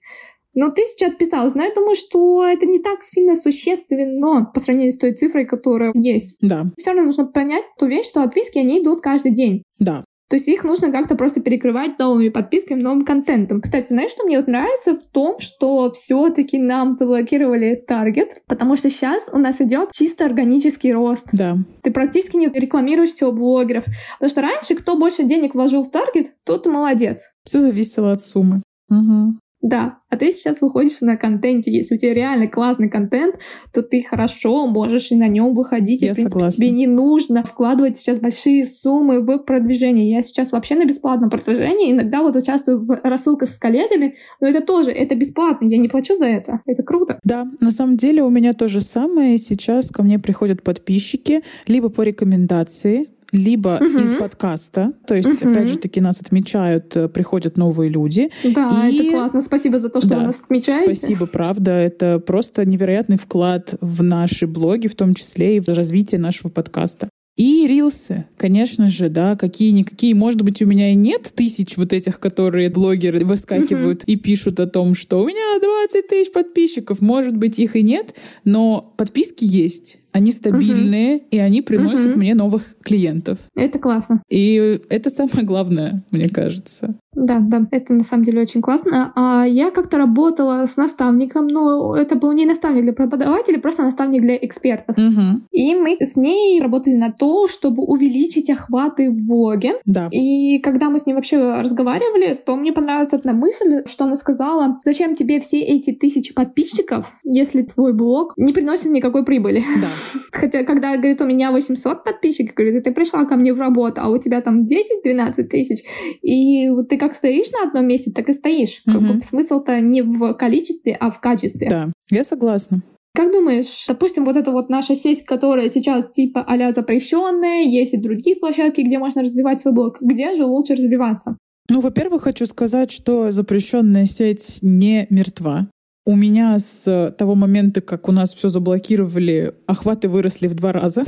Но 0.55 0.71
тысяча 0.71 1.07
отписалась. 1.07 1.53
Но 1.53 1.63
я 1.63 1.73
думаю, 1.73 1.95
что 1.95 2.45
это 2.45 2.65
не 2.65 2.79
так 2.79 3.03
сильно 3.03 3.35
существенно 3.35 4.49
по 4.53 4.59
сравнению 4.61 4.93
с 4.93 4.97
той 4.97 5.13
цифрой, 5.13 5.45
которая 5.45 5.91
есть. 5.93 6.37
Да. 6.39 6.65
Все 6.77 6.91
равно 6.91 7.07
нужно 7.07 7.25
понять 7.25 7.65
ту 7.77 7.87
вещь, 7.87 8.07
что 8.07 8.23
отписки, 8.23 8.57
они 8.57 8.81
идут 8.81 9.01
каждый 9.01 9.33
день. 9.33 9.63
Да. 9.79 10.04
То 10.29 10.37
есть 10.37 10.47
их 10.47 10.63
нужно 10.63 10.91
как-то 10.91 11.15
просто 11.15 11.41
перекрывать 11.41 11.99
новыми 11.99 12.29
подписками, 12.29 12.81
новым 12.81 13.05
контентом. 13.05 13.61
Кстати, 13.61 13.89
знаешь, 13.89 14.11
что 14.11 14.25
мне 14.25 14.37
вот 14.37 14.47
нравится 14.47 14.95
в 14.95 15.05
том, 15.11 15.39
что 15.39 15.91
все-таки 15.91 16.57
нам 16.57 16.93
заблокировали 16.93 17.75
таргет, 17.75 18.41
потому 18.47 18.75
что 18.75 18.89
сейчас 18.89 19.29
у 19.31 19.37
нас 19.37 19.61
идет 19.61 19.91
чисто 19.91 20.25
органический 20.25 20.93
рост. 20.93 21.27
Да. 21.31 21.57
Ты 21.83 21.91
практически 21.91 22.37
не 22.37 22.47
рекламируешь 22.47 23.11
всего 23.11 23.31
блогеров. 23.31 23.85
Потому 24.19 24.29
что 24.29 24.41
раньше, 24.41 24.75
кто 24.75 24.97
больше 24.97 25.23
денег 25.23 25.53
вложил 25.53 25.83
в 25.83 25.91
таргет, 25.91 26.33
тот 26.43 26.65
молодец. 26.65 27.21
Все 27.43 27.59
зависело 27.59 28.11
от 28.11 28.23
суммы. 28.23 28.63
Угу. 28.89 29.37
Да, 29.65 29.97
а 30.11 30.17
ты 30.17 30.31
сейчас 30.31 30.61
выходишь 30.61 31.01
на 31.01 31.17
контенте. 31.17 31.71
Если 31.71 31.95
у 31.95 31.97
тебя 31.97 32.13
реально 32.13 32.47
классный 32.47 32.87
контент, 32.87 33.39
то 33.73 33.81
ты 33.81 34.03
хорошо 34.03 34.67
можешь 34.67 35.11
и 35.11 35.15
на 35.15 35.27
нем 35.27 35.55
выходить. 35.55 36.03
Я 36.03 36.09
и, 36.09 36.11
в 36.11 36.13
принципе, 36.13 36.39
согласна. 36.39 36.57
тебе 36.57 36.69
не 36.69 36.85
нужно 36.85 37.43
вкладывать 37.43 37.97
сейчас 37.97 38.19
большие 38.19 38.63
суммы 38.63 39.21
в 39.21 39.39
продвижение. 39.39 40.11
Я 40.11 40.21
сейчас 40.21 40.51
вообще 40.51 40.75
на 40.75 40.85
бесплатном 40.85 41.31
продвижении. 41.31 41.91
Иногда 41.91 42.21
вот 42.21 42.35
участвую 42.35 42.85
в 42.85 43.01
рассылках 43.03 43.49
с 43.49 43.57
коллегами, 43.57 44.17
но 44.39 44.47
это 44.47 44.61
тоже, 44.61 44.91
это 44.91 45.15
бесплатно. 45.15 45.65
Я 45.65 45.77
не 45.77 45.87
плачу 45.87 46.15
за 46.15 46.27
это. 46.27 46.61
Это 46.67 46.83
круто. 46.83 47.19
Да, 47.23 47.47
на 47.59 47.71
самом 47.71 47.97
деле 47.97 48.21
у 48.21 48.29
меня 48.29 48.53
то 48.53 48.67
же 48.67 48.81
самое. 48.81 49.39
Сейчас 49.39 49.89
ко 49.89 50.03
мне 50.03 50.19
приходят 50.19 50.61
подписчики 50.61 51.41
либо 51.65 51.89
по 51.89 52.03
рекомендации, 52.03 53.09
либо 53.35 53.79
угу. 53.79 53.99
из 53.99 54.13
подкаста. 54.13 54.93
То 55.05 55.15
есть, 55.15 55.29
угу. 55.29 55.51
опять 55.51 55.69
же 55.69 55.77
таки, 55.77 56.01
нас 56.01 56.21
отмечают, 56.21 56.95
э, 56.95 57.07
приходят 57.07 57.57
новые 57.57 57.89
люди. 57.89 58.29
Да, 58.43 58.87
и... 58.87 58.97
это 58.97 59.17
классно. 59.17 59.41
Спасибо 59.41 59.79
за 59.79 59.89
то, 59.89 59.99
что 59.99 60.09
да, 60.09 60.17
вы 60.17 60.23
нас 60.23 60.39
отмечаете. 60.39 60.95
Спасибо, 60.95 61.25
правда. 61.27 61.71
Это 61.71 62.19
просто 62.19 62.65
невероятный 62.65 63.17
вклад 63.17 63.75
в 63.81 64.03
наши 64.03 64.47
блоги, 64.47 64.87
в 64.87 64.95
том 64.95 65.13
числе 65.13 65.57
и 65.57 65.59
в 65.59 65.67
развитие 65.67 66.19
нашего 66.19 66.49
подкаста. 66.49 67.09
И 67.35 67.67
рилсы, 67.67 68.27
конечно 68.37 68.87
же, 68.87 69.09
да, 69.09 69.35
какие-никакие. 69.35 70.15
Может 70.15 70.41
быть, 70.41 70.61
у 70.61 70.65
меня 70.65 70.91
и 70.91 70.95
нет 70.95 71.33
тысяч 71.35 71.75
вот 71.75 71.91
этих, 71.91 72.21
которые 72.21 72.69
блогеры 72.69 73.25
выскакивают 73.25 74.03
uh-huh. 74.03 74.13
и 74.13 74.15
пишут 74.15 74.61
о 74.61 74.67
том, 74.67 74.95
что 74.95 75.19
у 75.19 75.27
меня 75.27 75.59
20 75.91 76.07
тысяч 76.07 76.31
подписчиков. 76.31 77.01
Может 77.01 77.35
быть, 77.35 77.59
их 77.59 77.75
и 77.75 77.83
нет, 77.83 78.15
но 78.45 78.93
подписки 78.95 79.43
есть 79.43 79.99
они 80.15 80.31
стабильные, 80.31 81.17
угу. 81.17 81.25
и 81.31 81.39
они 81.39 81.61
приносят 81.61 82.11
угу. 82.11 82.19
мне 82.19 82.35
новых 82.35 82.77
клиентов. 82.81 83.39
Это 83.53 83.79
классно. 83.79 84.23
И 84.29 84.79
это 84.89 85.09
самое 85.09 85.45
главное, 85.45 86.05
мне 86.09 86.29
кажется. 86.29 86.95
Да, 87.15 87.39
да, 87.39 87.65
это 87.71 87.93
на 87.93 88.03
самом 88.03 88.23
деле 88.23 88.41
очень 88.41 88.61
классно. 88.61 89.11
А 89.15 89.45
я 89.45 89.71
как-то 89.71 89.97
работала 89.97 90.65
с 90.65 90.77
наставником, 90.77 91.47
но 91.47 91.95
это 91.95 92.15
был 92.15 92.31
не 92.33 92.45
наставник 92.45 92.83
для 92.83 92.93
преподавателей, 92.93 93.59
просто 93.59 93.83
наставник 93.83 94.21
для 94.21 94.35
экспертов. 94.37 94.97
Угу. 94.97 95.41
И 95.51 95.75
мы 95.75 95.97
с 95.99 96.15
ней 96.15 96.61
работали 96.61 96.95
на 96.95 97.11
то, 97.11 97.47
чтобы 97.47 97.83
увеличить 97.83 98.49
охваты 98.49 99.11
в 99.11 99.21
блоге. 99.25 99.73
Да. 99.85 100.07
И 100.11 100.59
когда 100.59 100.89
мы 100.89 100.99
с 100.99 101.05
ней 101.05 101.13
вообще 101.13 101.37
разговаривали, 101.59 102.35
то 102.35 102.55
мне 102.55 102.73
понравилась 102.73 103.13
одна 103.13 103.33
мысль, 103.33 103.83
что 103.85 104.05
она 104.05 104.15
сказала, 104.15 104.79
зачем 104.85 105.15
тебе 105.15 105.39
все 105.39 105.59
эти 105.59 105.91
тысячи 105.91 106.33
подписчиков, 106.33 107.11
если 107.23 107.63
твой 107.63 107.93
блог 107.93 108.33
не 108.37 108.53
приносит 108.53 108.91
никакой 108.91 109.25
прибыли. 109.25 109.63
Да. 109.81 109.87
Хотя, 110.31 110.63
когда, 110.63 110.95
говорит, 110.97 111.21
у 111.21 111.25
меня 111.25 111.51
800 111.51 112.03
подписчиков, 112.03 112.55
говорит, 112.55 112.83
ты 112.83 112.91
пришла 112.91 113.25
ко 113.25 113.35
мне 113.35 113.53
в 113.53 113.59
работу, 113.59 114.01
а 114.01 114.09
у 114.09 114.17
тебя 114.17 114.41
там 114.41 114.65
10-12 114.65 115.43
тысяч, 115.43 115.83
и 116.21 116.69
ты 116.89 116.97
как 116.97 117.15
стоишь 117.15 117.51
на 117.51 117.67
одном 117.67 117.87
месте, 117.87 118.11
так 118.11 118.29
и 118.29 118.33
стоишь. 118.33 118.81
Угу. 118.85 118.93
Как 118.93 119.01
бы 119.01 119.21
смысл-то 119.21 119.79
не 119.79 120.01
в 120.01 120.33
количестве, 120.33 120.95
а 120.99 121.11
в 121.11 121.19
качестве. 121.19 121.69
Да, 121.69 121.91
я 122.11 122.23
согласна. 122.23 122.81
Как 123.15 123.31
думаешь, 123.31 123.85
допустим, 123.87 124.25
вот 124.25 124.35
эта 124.35 124.51
вот 124.51 124.69
наша 124.69 124.93
сеть, 124.95 125.23
которая 125.23 125.69
сейчас 125.69 126.11
типа 126.11 126.41
а 126.45 126.73
запрещенная, 126.73 127.63
есть 127.63 127.93
и 127.93 127.97
другие 127.97 128.35
площадки, 128.35 128.81
где 128.81 128.99
можно 128.99 129.21
развивать 129.23 129.61
свой 129.61 129.73
блог, 129.73 130.01
где 130.01 130.35
же 130.35 130.43
лучше 130.43 130.73
развиваться? 130.73 131.37
Ну, 131.69 131.79
во-первых, 131.79 132.23
хочу 132.23 132.45
сказать, 132.45 132.91
что 132.91 133.31
запрещенная 133.31 134.05
сеть 134.05 134.59
не 134.61 135.07
мертва. 135.09 135.69
У 136.07 136.15
меня 136.15 136.59
с 136.59 137.13
того 137.17 137.33
момента, 137.33 137.81
как 137.81 138.07
у 138.07 138.11
нас 138.11 138.33
все 138.33 138.49
заблокировали, 138.49 139.55
охваты 139.65 140.07
выросли 140.07 140.47
в 140.47 140.53
два 140.53 140.71
раза. 140.71 141.03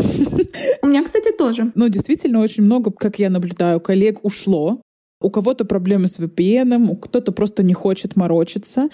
У 0.81 0.87
меня, 0.87 1.03
кстати, 1.03 1.31
тоже. 1.31 1.71
Ну, 1.75 1.87
действительно, 1.87 2.39
очень 2.39 2.63
много, 2.63 2.91
как 2.91 3.19
я 3.19 3.29
наблюдаю, 3.29 3.79
коллег 3.79 4.25
ушло. 4.25 4.81
У 5.21 5.29
кого-то 5.29 5.65
проблемы 5.65 6.07
с 6.07 6.19
VPN, 6.19 6.95
кто-то 6.99 7.31
просто 7.31 7.61
не 7.63 7.73
хочет 7.73 8.15
морочиться. 8.15 8.89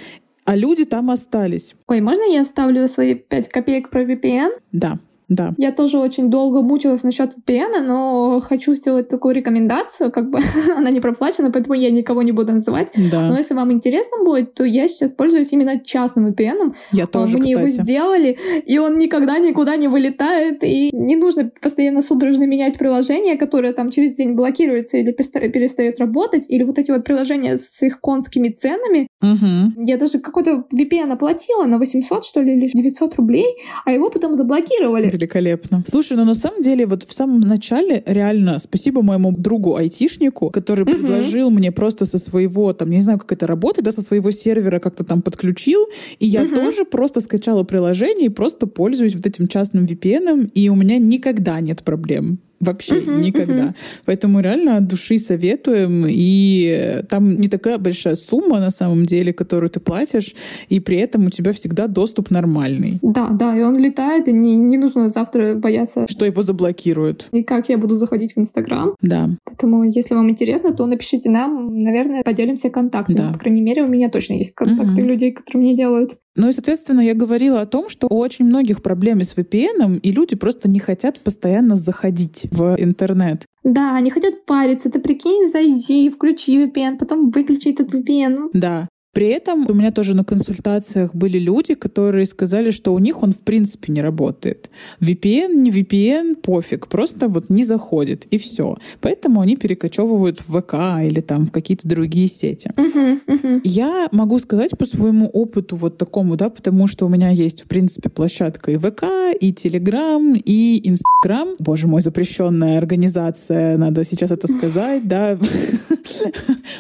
А 0.46 0.58
люди 0.58 0.84
там 0.84 1.10
остались. 1.10 1.74
Ой, 1.88 2.02
можно 2.02 2.24
я 2.24 2.44
вставлю 2.44 2.88
свои 2.90 3.16
5 3.16 3.48
копеек 3.48 3.90
про 3.90 4.04
VPN? 4.04 4.50
Да. 4.74 5.00
Да. 5.34 5.54
Я 5.58 5.72
тоже 5.72 5.98
очень 5.98 6.30
долго 6.30 6.62
мучилась 6.62 7.04
насчет 7.04 7.36
VPN, 7.36 7.82
но 7.82 8.42
хочу 8.42 8.76
сделать 8.76 9.10
такую 9.10 9.36
рекомендацию, 9.36 10.12
как 10.12 10.30
бы 10.30 10.40
она 10.78 10.92
не 10.92 11.00
проплачена, 11.00 11.52
поэтому 11.52 11.74
я 11.74 11.90
никого 11.90 12.22
не 12.22 12.32
буду 12.32 12.54
называть. 12.54 12.92
Да. 13.12 13.30
Но 13.30 13.38
если 13.38 13.54
вам 13.54 13.72
интересно 13.72 14.24
будет, 14.24 14.54
то 14.54 14.64
я 14.64 14.88
сейчас 14.88 15.12
пользуюсь 15.12 15.52
именно 15.52 15.80
частным 15.80 16.28
VPN. 16.28 16.74
Я 16.92 17.08
тоже, 17.08 17.38
Мне 17.38 17.56
кстати. 17.56 17.60
его 17.60 17.70
сделали, 17.70 18.38
и 18.66 18.78
он 18.78 18.98
никогда 18.98 19.40
никуда 19.40 19.76
не 19.76 19.88
вылетает, 19.88 20.64
и 20.64 20.92
не 20.94 21.16
нужно 21.16 21.52
постоянно 21.62 22.02
судорожно 22.02 22.46
менять 22.46 22.78
приложение, 22.78 23.38
которое 23.38 23.74
там 23.74 23.90
через 23.90 24.14
день 24.14 24.34
блокируется 24.34 24.98
или 24.98 25.12
перестает 25.12 26.00
работать, 26.00 26.46
или 26.50 26.64
вот 26.64 26.78
эти 26.78 26.92
вот 26.92 27.04
приложения 27.04 27.58
с 27.58 27.82
их 27.82 28.00
конскими 28.00 28.50
ценами. 28.50 29.08
Угу. 29.22 29.84
Я 29.84 29.98
даже 29.98 30.20
какой-то 30.20 30.66
VPN 30.74 31.12
оплатила 31.12 31.66
на 31.66 31.78
800, 31.78 32.26
что 32.26 32.42
ли, 32.42 32.54
или 32.54 32.68
900 32.74 33.16
рублей, 33.16 33.48
а 33.86 33.92
его 33.92 34.10
потом 34.10 34.36
заблокировали. 34.36 35.10
Великолепно. 35.24 35.84
Слушай, 35.88 36.18
ну 36.18 36.26
на 36.26 36.36
самом 36.36 36.62
деле 36.62 36.86
вот 36.86 37.04
в 37.04 37.14
самом 37.14 37.40
начале 37.40 38.04
реально 38.06 38.60
спасибо 38.60 39.02
моему 39.02 39.32
другу 39.32 39.76
айтишнику, 39.76 40.50
который 40.50 40.84
угу. 40.84 40.92
предложил 40.92 41.50
мне 41.50 41.72
просто 41.72 42.06
со 42.06 42.18
своего, 42.18 42.74
там, 42.74 42.90
не 42.90 43.02
знаю, 43.02 43.20
как 43.20 43.32
это 43.32 43.48
работает, 43.48 43.86
да, 43.86 43.92
со 43.92 44.02
своего 44.02 44.32
сервера 44.32 44.80
как-то 44.80 45.04
там 45.04 45.22
подключил, 45.22 45.86
и 46.20 46.28
я 46.28 46.44
угу. 46.44 46.56
тоже 46.56 46.86
просто 46.86 47.22
скачала 47.22 47.64
приложение 47.64 48.28
и 48.28 48.30
просто 48.30 48.68
пользуюсь 48.68 49.16
вот 49.16 49.26
этим 49.26 49.48
частным 49.48 49.86
VPN, 49.86 50.52
и 50.54 50.70
у 50.70 50.76
меня 50.76 50.98
никогда 50.98 51.60
нет 51.62 51.84
проблем. 51.84 52.40
Вообще 52.60 53.00
uh-huh, 53.00 53.20
никогда. 53.20 53.64
Uh-huh. 53.64 53.76
Поэтому 54.06 54.40
реально 54.40 54.78
от 54.78 54.88
души 54.88 55.18
советуем. 55.18 56.06
И 56.08 57.04
там 57.10 57.38
не 57.38 57.50
такая 57.50 57.78
большая 57.78 58.16
сумма 58.16 58.60
на 58.60 58.72
самом 58.72 59.06
деле, 59.06 59.34
которую 59.34 59.70
ты 59.70 59.80
платишь, 59.80 60.34
и 60.70 60.80
при 60.80 60.98
этом 60.98 61.26
у 61.26 61.30
тебя 61.30 61.52
всегда 61.52 61.88
доступ 61.88 62.32
нормальный. 62.32 63.00
Да, 63.02 63.30
да, 63.30 63.58
и 63.58 63.62
он 63.62 63.78
летает, 63.78 64.28
и 64.28 64.32
не, 64.32 64.56
не 64.56 64.78
нужно 64.78 65.10
завтра 65.10 65.56
бояться. 65.56 66.06
Что 66.10 66.26
его 66.26 66.42
заблокируют. 66.42 67.28
И 67.32 67.44
как 67.44 67.70
я 67.70 67.78
буду 67.78 67.96
заходить 67.96 68.36
в 68.36 68.40
Инстаграм. 68.40 68.96
Да. 69.02 69.30
Поэтому, 69.44 69.84
если 69.84 70.16
вам 70.16 70.30
интересно, 70.30 70.74
то 70.74 70.86
напишите 70.86 71.30
нам, 71.30 71.78
наверное, 71.78 72.24
поделимся 72.24 72.70
контактами. 72.70 73.18
Да. 73.18 73.34
По 73.34 73.40
крайней 73.40 73.62
мере, 73.62 73.84
у 73.84 73.88
меня 73.88 74.10
точно 74.10 74.34
есть 74.34 74.56
контакты 74.56 75.02
uh-huh. 75.02 75.06
людей, 75.06 75.32
которые 75.32 75.64
мне 75.64 75.76
делают. 75.76 76.18
Ну 76.36 76.50
и, 76.50 76.52
соответственно, 76.52 77.02
я 77.02 77.14
говорила 77.14 77.62
о 77.62 77.68
том, 77.68 77.90
что 77.90 78.08
у 78.08 78.18
очень 78.18 78.46
многих 78.46 78.82
проблемы 78.82 79.24
с 79.24 79.36
VPN, 79.36 80.00
и 80.00 80.12
люди 80.12 80.36
просто 80.36 80.68
не 80.68 80.80
хотят 80.80 81.20
постоянно 81.20 81.76
заходить 81.76 82.48
в 82.52 82.76
интернет. 82.80 83.46
Да, 83.64 83.96
они 83.96 84.10
хотят 84.10 84.46
париться. 84.46 84.90
Ты 84.90 85.00
прикинь, 85.00 85.48
зайди, 85.48 86.10
включи 86.10 86.66
VPN, 86.66 86.98
потом 86.98 87.30
выключи 87.30 87.70
этот 87.70 87.94
VPN. 87.94 88.50
Да. 88.54 88.90
При 89.14 89.28
этом 89.28 89.68
у 89.70 89.74
меня 89.74 89.92
тоже 89.92 90.16
на 90.16 90.24
консультациях 90.24 91.14
были 91.14 91.38
люди, 91.38 91.76
которые 91.76 92.26
сказали, 92.26 92.72
что 92.72 92.94
у 92.94 93.00
них 93.00 93.22
он 93.22 93.32
в 93.32 93.40
принципе 93.40 93.94
не 93.94 94.02
работает. 94.02 94.72
VPN, 95.02 95.54
не 95.54 95.70
VPN, 95.70 96.36
пофиг, 96.36 96.88
просто 96.88 97.28
вот 97.28 97.52
не 97.52 97.64
заходит, 97.64 98.26
и 98.32 98.40
все. 98.40 98.76
Поэтому 99.02 99.42
они 99.42 99.56
перекочевывают 99.56 100.40
в 100.40 100.60
ВК 100.60 100.74
или 101.04 101.22
там 101.22 101.46
в 101.46 101.52
какие-то 101.52 101.88
другие 101.88 102.28
сети. 102.28 102.72
Uh-huh, 102.76 103.20
uh-huh. 103.28 103.62
Я 103.64 104.08
могу 104.12 104.40
сказать 104.40 104.76
по 104.78 104.86
своему 104.86 105.28
опыту 105.28 105.76
вот 105.76 106.00
такому, 106.00 106.36
да, 106.36 106.50
потому 106.50 106.88
что 106.88 107.06
у 107.06 107.10
меня 107.10 107.30
есть, 107.30 107.62
в 107.62 107.68
принципе, 107.68 108.10
площадка 108.10 108.72
и 108.72 108.78
ВК, 108.78 109.04
и 109.40 109.54
Телеграм, 109.54 110.34
и 110.34 110.90
Инстаграм. 110.90 111.50
Боже 111.60 111.88
мой, 111.88 112.02
запрещенная 112.02 112.80
организация, 112.80 113.78
надо 113.78 114.04
сейчас 114.06 114.32
это 114.32 114.48
сказать, 114.48 115.08
да. 115.08 115.38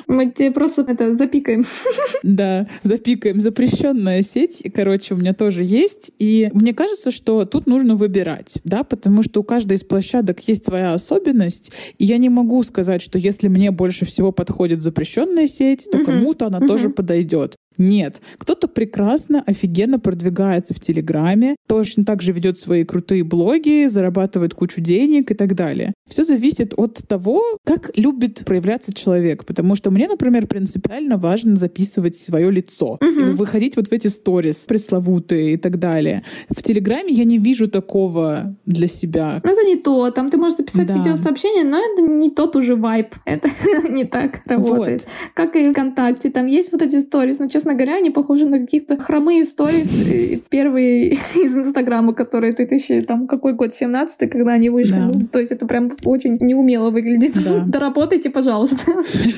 Мы 0.07 0.31
тебе 0.31 0.51
просто 0.51 0.81
это 0.87 1.13
запикаем. 1.13 1.63
Да, 2.23 2.67
запикаем. 2.83 3.39
Запрещенная 3.39 4.23
сеть, 4.23 4.63
короче, 4.73 5.13
у 5.13 5.17
меня 5.17 5.33
тоже 5.33 5.63
есть. 5.63 6.11
И 6.19 6.49
мне 6.53 6.73
кажется, 6.73 7.11
что 7.11 7.45
тут 7.45 7.67
нужно 7.67 7.95
выбирать, 7.95 8.55
да, 8.63 8.83
потому 8.83 9.23
что 9.23 9.41
у 9.41 9.43
каждой 9.43 9.77
из 9.77 9.83
площадок 9.83 10.39
есть 10.47 10.65
своя 10.65 10.93
особенность. 10.93 11.71
И 11.97 12.05
я 12.05 12.17
не 12.17 12.29
могу 12.29 12.63
сказать, 12.63 13.01
что 13.01 13.19
если 13.19 13.49
мне 13.49 13.71
больше 13.71 14.05
всего 14.05 14.31
подходит 14.31 14.81
запрещенная 14.81 15.47
сеть, 15.47 15.87
то 15.91 16.03
кому-то 16.03 16.47
она 16.47 16.61
тоже 16.61 16.89
подойдет. 16.89 17.55
Нет. 17.77 18.21
Кто-то 18.37 18.67
прекрасно, 18.67 19.43
офигенно 19.45 19.99
продвигается 19.99 20.73
в 20.73 20.79
Телеграме, 20.79 21.55
точно 21.67 22.05
так 22.05 22.21
же 22.21 22.31
ведет 22.31 22.57
свои 22.57 22.83
крутые 22.83 23.23
блоги, 23.23 23.87
зарабатывает 23.87 24.53
кучу 24.53 24.81
денег 24.81 25.31
и 25.31 25.33
так 25.33 25.55
далее. 25.55 25.93
Все 26.07 26.23
зависит 26.23 26.73
от 26.77 27.01
того, 27.07 27.41
как 27.65 27.91
любит 27.97 28.43
проявляться 28.45 28.93
человек. 28.93 29.45
Потому 29.45 29.75
что 29.75 29.89
мне, 29.89 30.07
например, 30.07 30.47
принципиально 30.47 31.17
важно 31.17 31.55
записывать 31.55 32.15
свое 32.15 32.51
лицо. 32.51 32.99
Угу. 33.01 33.35
Выходить 33.35 33.75
вот 33.77 33.87
в 33.87 33.91
эти 33.91 34.07
сторис 34.07 34.65
пресловутые 34.67 35.53
и 35.53 35.57
так 35.57 35.79
далее. 35.79 36.23
В 36.49 36.61
Телеграме 36.61 37.11
я 37.13 37.23
не 37.23 37.37
вижу 37.37 37.67
такого 37.67 38.55
для 38.65 38.87
себя. 38.87 39.41
Ну, 39.43 39.51
это 39.51 39.63
не 39.65 39.77
то. 39.77 40.11
Там 40.11 40.29
ты 40.29 40.37
можешь 40.37 40.57
записать 40.57 40.87
да. 40.87 40.95
видеосообщение, 40.95 41.63
но 41.63 41.79
это 41.79 42.01
не 42.01 42.29
тот 42.29 42.55
уже 42.55 42.75
вайб. 42.75 43.15
Это 43.25 43.49
не 43.89 44.03
так 44.03 44.41
работает. 44.45 45.01
Вот. 45.01 45.09
Как 45.33 45.55
и 45.55 45.71
ВКонтакте. 45.71 46.29
Там 46.29 46.47
есть 46.47 46.71
вот 46.71 46.81
эти 46.81 46.99
сторис, 46.99 47.39
но, 47.39 47.47
честно 47.47 47.62
говоря, 47.71 47.95
они 47.95 48.09
похожи 48.09 48.45
на 48.45 48.59
какие-то 48.59 48.97
хромые 48.97 49.41
истории 49.41 50.41
первые 50.49 51.09
из 51.35 51.55
Инстаграма, 51.55 52.13
которые 52.13 52.53
2000, 52.53 53.01
там, 53.03 53.27
какой 53.27 53.53
год, 53.53 53.73
17 53.73 54.29
когда 54.29 54.53
они 54.53 54.69
вышли. 54.69 54.91
Да. 54.91 55.11
Ну, 55.13 55.27
то 55.31 55.39
есть 55.39 55.51
это 55.51 55.65
прям 55.65 55.89
очень 56.05 56.37
неумело 56.39 56.89
выглядит. 56.89 57.33
Да. 57.43 57.63
Доработайте, 57.65 58.29
пожалуйста. 58.29 58.77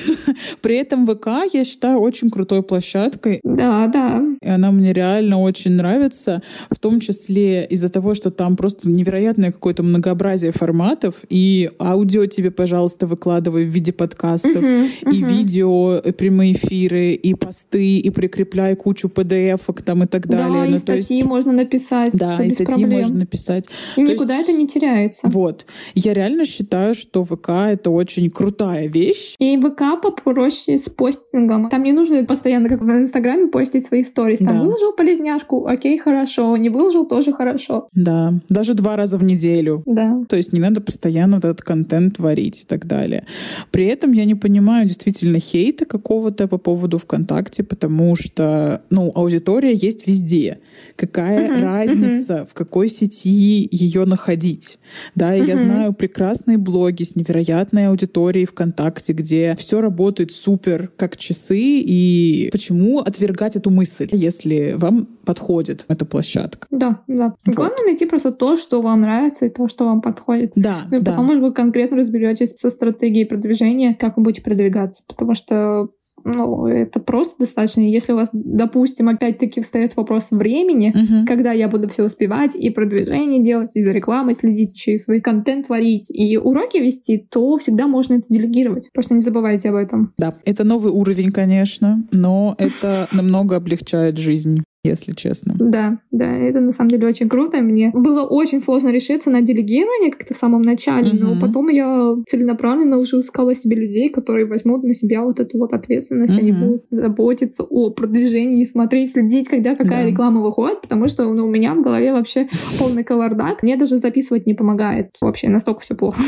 При 0.62 0.76
этом 0.76 1.06
ВК, 1.06 1.28
я 1.52 1.64
считаю, 1.64 1.98
очень 1.98 2.30
крутой 2.30 2.62
площадкой. 2.62 3.40
Да, 3.44 3.86
да. 3.86 4.24
И 4.42 4.48
она 4.48 4.70
мне 4.72 4.92
реально 4.92 5.40
очень 5.40 5.72
нравится, 5.72 6.42
в 6.70 6.78
том 6.78 7.00
числе 7.00 7.64
из-за 7.66 7.88
того, 7.88 8.14
что 8.14 8.30
там 8.30 8.56
просто 8.56 8.88
невероятное 8.88 9.52
какое-то 9.52 9.82
многообразие 9.82 10.52
форматов, 10.52 11.14
и 11.28 11.70
аудио 11.78 12.26
тебе, 12.26 12.50
пожалуйста, 12.50 13.06
выкладывай 13.06 13.64
в 13.64 13.68
виде 13.68 13.92
подкастов, 13.92 14.56
uh-huh, 14.56 14.88
uh-huh. 15.02 15.12
и 15.12 15.22
видео, 15.22 15.96
и 15.98 16.12
прямые 16.12 16.54
эфиры, 16.54 17.12
и 17.12 17.34
посты, 17.34 17.98
и 17.98 18.10
прикрепляй 18.16 18.74
кучу 18.76 19.08
PDF 19.08 19.60
там 19.82 20.02
и 20.04 20.06
так 20.06 20.26
далее. 20.26 20.48
Да, 20.48 20.64
ну, 20.70 20.74
и 20.74 20.78
статьи 20.78 21.16
есть... 21.16 21.28
можно 21.28 21.52
написать. 21.52 22.14
Да, 22.14 22.42
и 22.42 22.48
статьи 22.48 22.74
проблем. 22.74 22.90
можно 22.90 23.18
написать. 23.18 23.66
И 23.96 24.06
то 24.06 24.12
никуда 24.12 24.36
есть... 24.36 24.48
это 24.48 24.58
не 24.58 24.66
теряется. 24.66 25.28
Вот. 25.28 25.66
Я 25.94 26.14
реально 26.14 26.46
считаю, 26.46 26.94
что 26.94 27.22
ВК— 27.24 27.48
это 27.50 27.90
очень 27.90 28.30
крутая 28.30 28.88
вещь. 28.88 29.34
И 29.38 29.60
ВК 29.60 30.00
попроще 30.02 30.78
с 30.78 30.88
постингом. 30.88 31.68
Там 31.68 31.82
не 31.82 31.92
нужно 31.92 32.24
постоянно, 32.24 32.70
как 32.70 32.80
в 32.80 32.90
Инстаграме, 32.90 33.48
постить 33.48 33.84
свои 33.84 34.02
сторис. 34.02 34.38
Там 34.38 34.48
да. 34.48 34.64
выложил 34.64 34.94
полезняшку, 34.94 35.66
окей, 35.66 35.98
хорошо. 35.98 36.56
Не 36.56 36.70
выложил, 36.70 37.06
тоже 37.06 37.34
хорошо. 37.34 37.88
Да, 37.94 38.32
даже 38.48 38.72
два 38.72 38.96
раза 38.96 39.18
в 39.18 39.24
неделю. 39.24 39.82
Да. 39.84 40.22
То 40.26 40.36
есть 40.36 40.54
не 40.54 40.60
надо 40.60 40.80
постоянно 40.80 41.36
этот 41.36 41.60
контент 41.60 42.16
творить 42.16 42.62
и 42.62 42.66
так 42.66 42.86
далее. 42.86 43.26
При 43.70 43.84
этом 43.84 44.12
я 44.12 44.24
не 44.24 44.34
понимаю 44.34 44.86
действительно 44.86 45.38
хейта 45.38 45.84
какого-то 45.84 46.48
по 46.48 46.56
поводу 46.56 46.96
ВКонтакте, 46.96 47.62
потому 47.62 48.05
что, 48.14 48.82
ну, 48.90 49.10
аудитория 49.14 49.72
есть 49.72 50.06
везде. 50.06 50.60
Какая 50.96 51.50
uh-huh, 51.50 51.62
разница, 51.62 52.34
uh-huh. 52.34 52.46
в 52.46 52.54
какой 52.54 52.88
сети 52.88 53.68
ее 53.70 54.04
находить? 54.04 54.78
Да, 55.14 55.34
и 55.34 55.40
uh-huh. 55.40 55.46
я 55.46 55.56
знаю 55.56 55.92
прекрасные 55.92 56.58
блоги 56.58 57.02
с 57.02 57.16
невероятной 57.16 57.88
аудиторией 57.88 58.46
ВКонтакте, 58.46 59.12
где 59.12 59.56
все 59.58 59.80
работает 59.80 60.32
супер, 60.32 60.90
как 60.96 61.16
часы, 61.16 61.58
и 61.58 62.48
почему 62.52 63.00
отвергать 63.00 63.56
эту 63.56 63.70
мысль, 63.70 64.08
если 64.12 64.74
вам 64.76 65.06
подходит 65.24 65.84
эта 65.88 66.04
площадка? 66.04 66.66
Да, 66.70 67.02
да. 67.06 67.34
Вот. 67.44 67.54
Главное 67.56 67.84
найти 67.84 68.06
просто 68.06 68.32
то, 68.32 68.56
что 68.56 68.80
вам 68.80 69.00
нравится, 69.00 69.46
и 69.46 69.50
то, 69.50 69.68
что 69.68 69.84
вам 69.84 70.00
подходит. 70.00 70.52
Да, 70.54 70.82
ну, 70.90 70.98
и 70.98 71.00
да. 71.00 71.10
потом, 71.10 71.26
может, 71.26 71.42
вы 71.42 71.52
конкретно 71.52 71.98
разберетесь 71.98 72.54
со 72.56 72.70
стратегией 72.70 73.24
продвижения, 73.24 73.94
как 73.94 74.16
вы 74.16 74.22
будете 74.22 74.42
продвигаться. 74.42 75.02
Потому 75.06 75.34
что 75.34 75.88
ну, 76.26 76.66
это 76.66 76.98
просто 76.98 77.36
достаточно. 77.38 77.82
Если 77.82 78.12
у 78.12 78.16
вас, 78.16 78.30
допустим, 78.32 79.08
опять-таки 79.08 79.60
встает 79.60 79.96
вопрос 79.96 80.32
времени, 80.32 80.92
uh-huh. 80.92 81.26
когда 81.26 81.52
я 81.52 81.68
буду 81.68 81.88
все 81.88 82.04
успевать 82.04 82.56
и 82.56 82.70
продвижение 82.70 83.42
делать, 83.42 83.76
и 83.76 83.84
за 83.84 83.92
рекламой 83.92 84.34
следить, 84.34 84.74
еще 84.74 84.94
и 84.94 84.98
свой 84.98 85.20
контент 85.20 85.68
творить, 85.68 86.10
и 86.10 86.36
уроки 86.36 86.78
вести, 86.78 87.18
то 87.30 87.56
всегда 87.58 87.86
можно 87.86 88.14
это 88.14 88.24
делегировать. 88.28 88.90
Просто 88.92 89.14
не 89.14 89.20
забывайте 89.20 89.68
об 89.68 89.76
этом. 89.76 90.12
Да, 90.18 90.34
это 90.44 90.64
новый 90.64 90.92
уровень, 90.92 91.30
конечно, 91.30 92.02
но 92.10 92.56
это 92.58 93.06
намного 93.12 93.56
облегчает 93.56 94.18
жизнь 94.18 94.62
если 94.86 95.12
честно. 95.12 95.54
Да, 95.58 95.98
да, 96.10 96.36
это 96.36 96.60
на 96.60 96.72
самом 96.72 96.90
деле 96.90 97.06
очень 97.06 97.28
круто. 97.28 97.58
Мне 97.58 97.90
было 97.94 98.22
очень 98.22 98.60
сложно 98.60 98.90
решиться 98.90 99.30
на 99.30 99.42
делегирование 99.42 100.10
как-то 100.10 100.34
в 100.34 100.36
самом 100.36 100.62
начале, 100.62 101.10
uh-huh. 101.10 101.18
но 101.20 101.40
потом 101.40 101.68
я 101.68 102.14
целенаправленно 102.26 102.98
уже 102.98 103.20
искала 103.20 103.54
себе 103.54 103.76
людей, 103.76 104.08
которые 104.10 104.46
возьмут 104.46 104.84
на 104.84 104.94
себя 104.94 105.22
вот 105.22 105.40
эту 105.40 105.58
вот 105.58 105.72
ответственность, 105.72 106.34
uh-huh. 106.34 106.40
они 106.40 106.52
будут 106.52 106.84
заботиться 106.90 107.64
о 107.64 107.90
продвижении, 107.90 108.64
смотреть, 108.64 109.12
следить, 109.12 109.48
когда 109.48 109.74
какая 109.74 110.04
да. 110.04 110.10
реклама 110.10 110.42
выходит, 110.42 110.82
потому 110.82 111.08
что 111.08 111.24
ну, 111.32 111.46
у 111.46 111.50
меня 111.50 111.74
в 111.74 111.82
голове 111.82 112.12
вообще 112.12 112.48
полный 112.78 113.04
кавардак. 113.04 113.62
Мне 113.62 113.76
даже 113.76 113.98
записывать 113.98 114.46
не 114.46 114.54
помогает. 114.54 115.10
Вообще 115.20 115.48
настолько 115.48 115.80
все 115.80 115.94
плохо. 115.94 116.20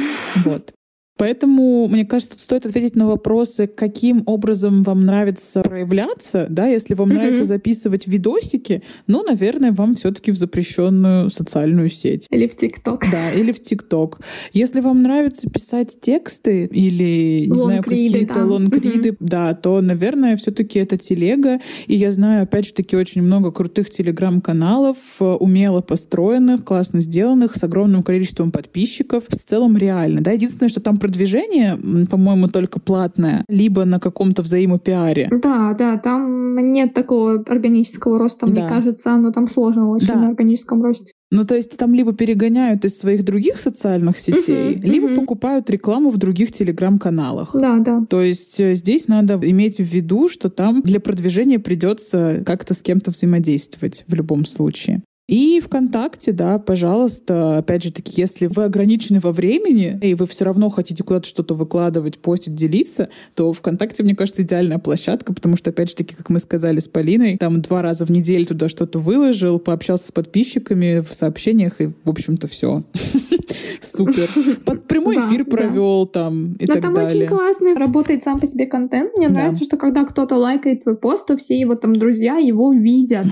Вот. 0.45 0.73
Поэтому, 1.19 1.89
мне 1.89 2.07
кажется, 2.07 2.35
тут 2.35 2.41
стоит 2.43 2.65
ответить 2.65 2.95
на 2.95 3.07
вопросы, 3.09 3.67
каким 3.67 4.23
образом 4.27 4.85
вам 4.85 5.05
нравится 5.05 5.63
проявляться, 5.63 6.47
да, 6.49 6.67
если 6.69 6.95
вам 6.95 7.11
mm-hmm. 7.11 7.15
нравится 7.15 7.45
записывать 7.45 8.07
видосики, 8.07 8.83
ну, 9.09 9.25
наверное, 9.25 9.73
вам 9.73 9.97
все-таки 9.97 10.31
в 10.31 10.37
запрещенную 10.37 11.31
социальную 11.31 11.91
сеть. 11.91 12.27
Или 12.31 12.47
в 12.47 12.55
ТикТок. 12.55 13.05
Да, 13.11 13.33
или 13.33 13.51
в 13.51 13.61
ТикТок. 13.61 14.21
Если 14.53 14.81
вам 14.81 15.03
нравится 15.03 15.51
писать 15.51 16.01
тексты 16.01 16.67
или, 16.67 17.47
не 17.47 17.59
знаю, 17.59 17.83
какие-то 17.83 18.45
лонгриды, 18.45 19.11
mm-hmm. 19.11 19.17
да, 19.21 19.55
то, 19.55 19.81
наверное, 19.81 20.37
все-таки 20.37 20.79
это 20.79 20.97
телега. 20.97 21.59
И 21.89 21.97
я 21.97 22.13
знаю, 22.13 22.45
опять 22.45 22.67
же 22.67 22.73
таки, 22.73 22.97
очень 22.97 23.23
много 23.23 23.51
крутых 23.51 23.91
телеграм-каналов, 23.91 24.97
э, 25.19 25.25
умело 25.25 25.81
построенных, 25.81 26.65
классно 26.65 27.01
сделанных, 27.01 27.57
с 27.57 27.65
огромным 27.65 28.05
количеством 28.05 28.53
подписчиков. 28.53 29.25
В 29.29 29.37
целом 29.37 29.77
реально, 29.77 30.21
да. 30.21 30.31
Единственное, 30.31 30.69
что 30.69 30.81
там 30.81 30.99
продвижение, 31.09 31.79
по-моему, 32.07 32.49
только 32.49 32.81
платное, 32.81 33.43
либо 33.49 33.87
на 33.87 33.99
каком-то 33.99 34.43
взаимопиаре. 34.43 35.31
Да, 35.43 35.75
да, 35.79 35.97
там 35.97 36.55
нет 36.73 36.93
такого 36.93 37.43
органического 37.47 38.19
роста, 38.19 38.47
да. 38.47 38.53
мне 38.53 38.69
кажется, 38.69 39.17
но 39.17 39.33
там 39.33 39.49
сложно 39.49 39.89
очень 39.89 40.09
да. 40.09 40.17
на 40.17 40.29
органическом 40.29 40.83
росте. 40.83 41.13
Ну, 41.31 41.45
то 41.45 41.55
есть 41.55 41.79
там 41.79 41.95
либо 41.95 42.13
перегоняют 42.13 42.85
из 42.85 42.99
своих 42.99 43.25
других 43.25 43.57
социальных 43.57 44.19
сетей, 44.19 44.75
uh-huh, 44.75 44.83
либо 44.83 45.09
uh-huh. 45.09 45.17
покупают 45.17 45.71
рекламу 45.71 46.11
в 46.11 46.19
других 46.19 46.53
телеграм-каналах. 46.53 47.51
Да, 47.55 47.79
да. 47.79 48.05
То 48.09 48.21
есть 48.21 48.61
э, 48.61 48.75
здесь 48.75 49.09
надо 49.09 49.39
иметь 49.43 49.79
в 49.79 49.85
виду, 49.85 50.29
что 50.29 50.51
там 50.51 50.83
для 50.83 51.01
продвижения 51.01 51.59
придется 51.59 52.43
как-то 52.45 52.75
с 52.75 52.83
кем-то 52.83 53.13
взаимодействовать 53.13 54.05
в 54.07 54.15
любом 54.15 54.45
случае. 54.45 55.03
И 55.29 55.61
ВКонтакте, 55.61 56.33
да, 56.33 56.59
пожалуйста, 56.59 57.59
опять 57.59 57.83
же 57.83 57.93
таки, 57.93 58.19
если 58.19 58.47
вы 58.47 58.65
ограничены 58.65 59.21
во 59.21 59.31
времени, 59.31 59.99
и 60.01 60.15
вы 60.15 60.27
все 60.27 60.47
равно 60.47 60.71
хотите 60.71 61.05
куда-то 61.05 61.29
что-то 61.29 61.53
выкладывать, 61.53 62.19
постить, 62.19 62.55
делиться, 62.55 63.11
то 63.35 63.53
ВКонтакте, 63.53 64.03
мне 64.03 64.17
кажется, 64.17 64.43
идеальная 64.43 64.79
площадка, 64.79 65.35
потому 65.35 65.59
что, 65.59 65.69
опять 65.69 65.91
же 65.91 65.97
таки, 65.97 66.15
как 66.15 66.31
мы 66.31 66.39
сказали 66.39 66.81
с 66.81 66.89
Полиной, 66.89 67.37
там 67.37 67.61
два 67.61 67.83
раза 67.83 68.07
в 68.07 68.11
неделю 68.11 68.47
туда 68.47 68.71
что-то 68.71 68.99
выложил, 68.99 69.59
пообщался 69.59 70.09
с 70.09 70.13
подписчиками 70.13 71.01
в 71.01 71.13
сообщениях, 71.13 71.83
и, 71.83 71.91
в 72.05 72.09
общем-то, 72.09 72.49
все. 72.49 72.85
Супер. 73.81 74.29
Под 74.65 74.85
прямой 74.85 75.17
эфир 75.17 75.45
провел 75.45 76.07
там 76.07 76.55
и 76.55 76.67
так 76.67 76.81
далее. 76.81 76.95
там 76.95 77.07
очень 77.07 77.27
классный 77.27 77.75
работает 77.75 78.23
сам 78.23 78.41
по 78.41 78.47
себе 78.47 78.67
контент. 78.67 79.13
Мне 79.17 79.29
нравится, 79.29 79.65
что 79.65 79.77
когда 79.77 80.05
кто-то 80.05 80.37
лайкает 80.37 80.85
твой 80.85 80.97
пост, 80.97 81.27
то 81.27 81.37
все 81.37 81.59
его 81.59 81.75
там 81.75 81.95
друзья 81.95 82.37
его 82.39 82.73
видят. 82.73 83.27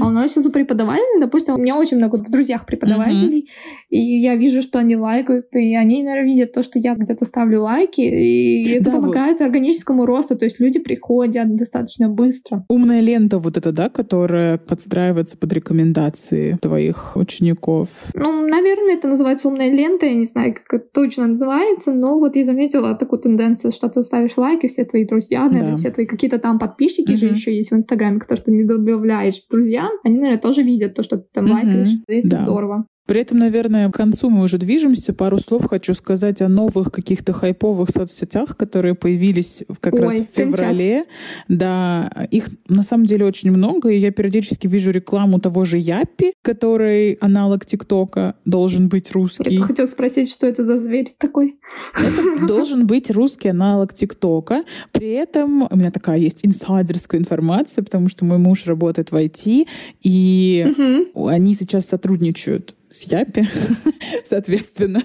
А 0.00 0.06
у 0.06 0.10
нас 0.10 0.32
сейчас 0.32 0.46
у 0.46 0.50
преподавателей, 0.50 1.20
допустим, 1.20 1.35
допустим, 1.36 1.54
у 1.54 1.58
меня 1.58 1.76
очень 1.76 1.98
много 1.98 2.16
в 2.16 2.30
друзьях 2.30 2.66
преподавателей, 2.66 3.40
uh-huh. 3.40 3.86
и 3.90 4.20
я 4.20 4.36
вижу, 4.36 4.62
что 4.62 4.78
они 4.78 4.96
лайкают, 4.96 5.46
и 5.54 5.74
они, 5.74 6.02
наверное, 6.02 6.26
видят 6.26 6.52
то, 6.52 6.62
что 6.62 6.78
я 6.78 6.94
где-то 6.94 7.24
ставлю 7.24 7.62
лайки, 7.62 8.00
и 8.00 8.68
это 8.76 8.86
да, 8.86 8.96
помогает 8.96 9.40
вот. 9.40 9.46
органическому 9.46 10.06
росту, 10.06 10.36
то 10.36 10.44
есть 10.44 10.60
люди 10.60 10.78
приходят 10.78 11.54
достаточно 11.56 12.08
быстро. 12.08 12.64
Умная 12.68 13.00
лента 13.00 13.38
вот 13.38 13.56
эта, 13.56 13.72
да, 13.72 13.88
которая 13.88 14.58
подстраивается 14.58 15.36
под 15.36 15.52
рекомендации 15.52 16.58
твоих 16.60 17.16
учеников? 17.16 17.88
Ну, 18.14 18.46
наверное, 18.46 18.94
это 18.94 19.08
называется 19.08 19.48
умная 19.48 19.70
лента, 19.70 20.06
я 20.06 20.14
не 20.14 20.26
знаю, 20.26 20.54
как 20.54 20.80
это 20.80 20.88
точно 20.92 21.26
называется, 21.26 21.92
но 21.92 22.18
вот 22.18 22.36
я 22.36 22.44
заметила 22.44 22.94
такую 22.94 23.20
тенденцию, 23.20 23.72
что 23.72 23.88
ты 23.88 24.02
ставишь 24.02 24.36
лайки, 24.36 24.68
все 24.68 24.84
твои 24.84 25.06
друзья, 25.06 25.44
наверное, 25.44 25.72
да. 25.72 25.76
все 25.76 25.90
твои 25.90 26.06
какие-то 26.06 26.38
там 26.38 26.58
подписчики 26.58 27.12
uh-huh. 27.12 27.16
же 27.16 27.26
еще 27.26 27.54
есть 27.54 27.70
в 27.70 27.74
Инстаграме, 27.74 28.18
которые 28.18 28.44
ты 28.44 28.50
не 28.52 28.64
добавляешь 28.64 29.42
в 29.42 29.50
друзья, 29.50 29.88
они, 30.04 30.16
наверное, 30.16 30.40
тоже 30.40 30.62
видят 30.62 30.94
то, 30.94 31.02
что 31.02 31.18
там 31.32 31.50
лайкаешь. 31.50 31.90
Это 32.06 32.28
да. 32.28 32.42
здорово. 32.42 32.86
При 33.06 33.20
этом, 33.20 33.38
наверное, 33.38 33.88
к 33.88 33.94
концу 33.94 34.30
мы 34.30 34.42
уже 34.42 34.58
движемся. 34.58 35.12
Пару 35.12 35.38
слов 35.38 35.64
хочу 35.66 35.94
сказать 35.94 36.42
о 36.42 36.48
новых 36.48 36.90
каких-то 36.90 37.32
хайповых 37.32 37.90
соцсетях, 37.90 38.56
которые 38.56 38.94
появились 38.94 39.62
как 39.80 39.94
Ой, 39.94 40.00
раз 40.00 40.14
в 40.14 40.26
феврале. 40.36 41.04
Да, 41.48 42.10
их 42.30 42.50
на 42.68 42.82
самом 42.82 43.06
деле 43.06 43.24
очень 43.24 43.50
много, 43.50 43.90
и 43.90 43.98
я 43.98 44.10
периодически 44.10 44.66
вижу 44.66 44.90
рекламу 44.90 45.38
того 45.38 45.64
же 45.64 45.78
Япи, 45.78 46.32
который 46.42 47.12
аналог 47.20 47.64
ТикТока 47.64 48.34
должен 48.44 48.88
быть 48.88 49.12
русский. 49.12 49.54
Я 49.54 49.62
хотела 49.62 49.86
спросить, 49.86 50.30
что 50.30 50.46
это 50.46 50.64
за 50.64 50.80
зверь 50.80 51.14
такой? 51.16 51.58
Это 51.94 52.46
должен 52.46 52.86
быть 52.86 53.10
русский 53.10 53.48
аналог 53.48 53.94
ТикТока. 53.94 54.64
При 54.92 55.10
этом 55.10 55.68
у 55.70 55.76
меня 55.76 55.90
такая 55.90 56.18
есть 56.18 56.40
инсайдерская 56.42 57.20
информация, 57.20 57.84
потому 57.84 58.08
что 58.08 58.24
мой 58.24 58.38
муж 58.38 58.66
работает 58.66 59.12
в 59.12 59.14
IT, 59.14 59.66
и 60.02 60.66
угу. 61.14 61.28
они 61.28 61.54
сейчас 61.54 61.86
сотрудничают 61.86 62.75
с 62.96 63.02
Япи, 63.04 63.44
соответственно. 64.24 65.02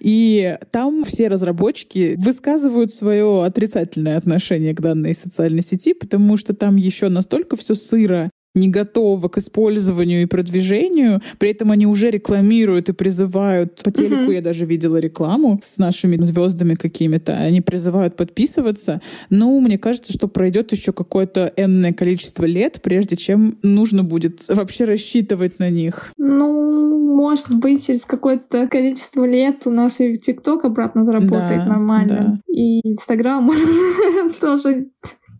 И 0.00 0.58
там 0.70 1.04
все 1.04 1.28
разработчики 1.28 2.14
высказывают 2.18 2.92
свое 2.92 3.44
отрицательное 3.44 4.16
отношение 4.16 4.74
к 4.74 4.80
данной 4.80 5.14
социальной 5.14 5.62
сети, 5.62 5.94
потому 5.94 6.36
что 6.36 6.54
там 6.54 6.76
еще 6.76 7.08
настолько 7.08 7.56
все 7.56 7.74
сыро 7.74 8.30
не 8.54 8.68
готова 8.68 9.28
к 9.28 9.38
использованию 9.38 10.22
и 10.22 10.26
продвижению, 10.26 11.20
при 11.38 11.50
этом 11.50 11.70
они 11.70 11.86
уже 11.86 12.10
рекламируют 12.10 12.88
и 12.88 12.92
призывают, 12.92 13.82
по 13.82 13.90
телеку 13.90 14.30
uh-huh. 14.30 14.34
я 14.34 14.42
даже 14.42 14.64
видела 14.64 14.96
рекламу 14.96 15.60
с 15.62 15.78
нашими 15.78 16.16
звездами 16.22 16.74
какими-то, 16.74 17.36
они 17.36 17.60
призывают 17.60 18.16
подписываться. 18.16 19.00
Ну, 19.30 19.60
мне 19.60 19.78
кажется, 19.78 20.12
что 20.12 20.28
пройдет 20.28 20.72
еще 20.72 20.92
какое-то 20.92 21.52
энное 21.56 21.92
количество 21.92 22.44
лет, 22.44 22.80
прежде 22.82 23.16
чем 23.16 23.58
нужно 23.62 24.02
будет 24.02 24.48
вообще 24.48 24.84
рассчитывать 24.84 25.58
на 25.58 25.70
них. 25.70 26.12
Ну, 26.18 27.16
может 27.16 27.54
быть, 27.54 27.86
через 27.86 28.04
какое-то 28.04 28.66
количество 28.68 29.24
лет 29.24 29.62
у 29.66 29.70
нас 29.70 30.00
и 30.00 30.16
ТикТок 30.16 30.64
обратно 30.64 31.04
заработает 31.04 31.64
да, 31.64 31.66
нормально. 31.66 32.40
Да. 32.48 32.52
И 32.52 32.80
Инстаграм 32.88 33.50
тоже 34.40 34.88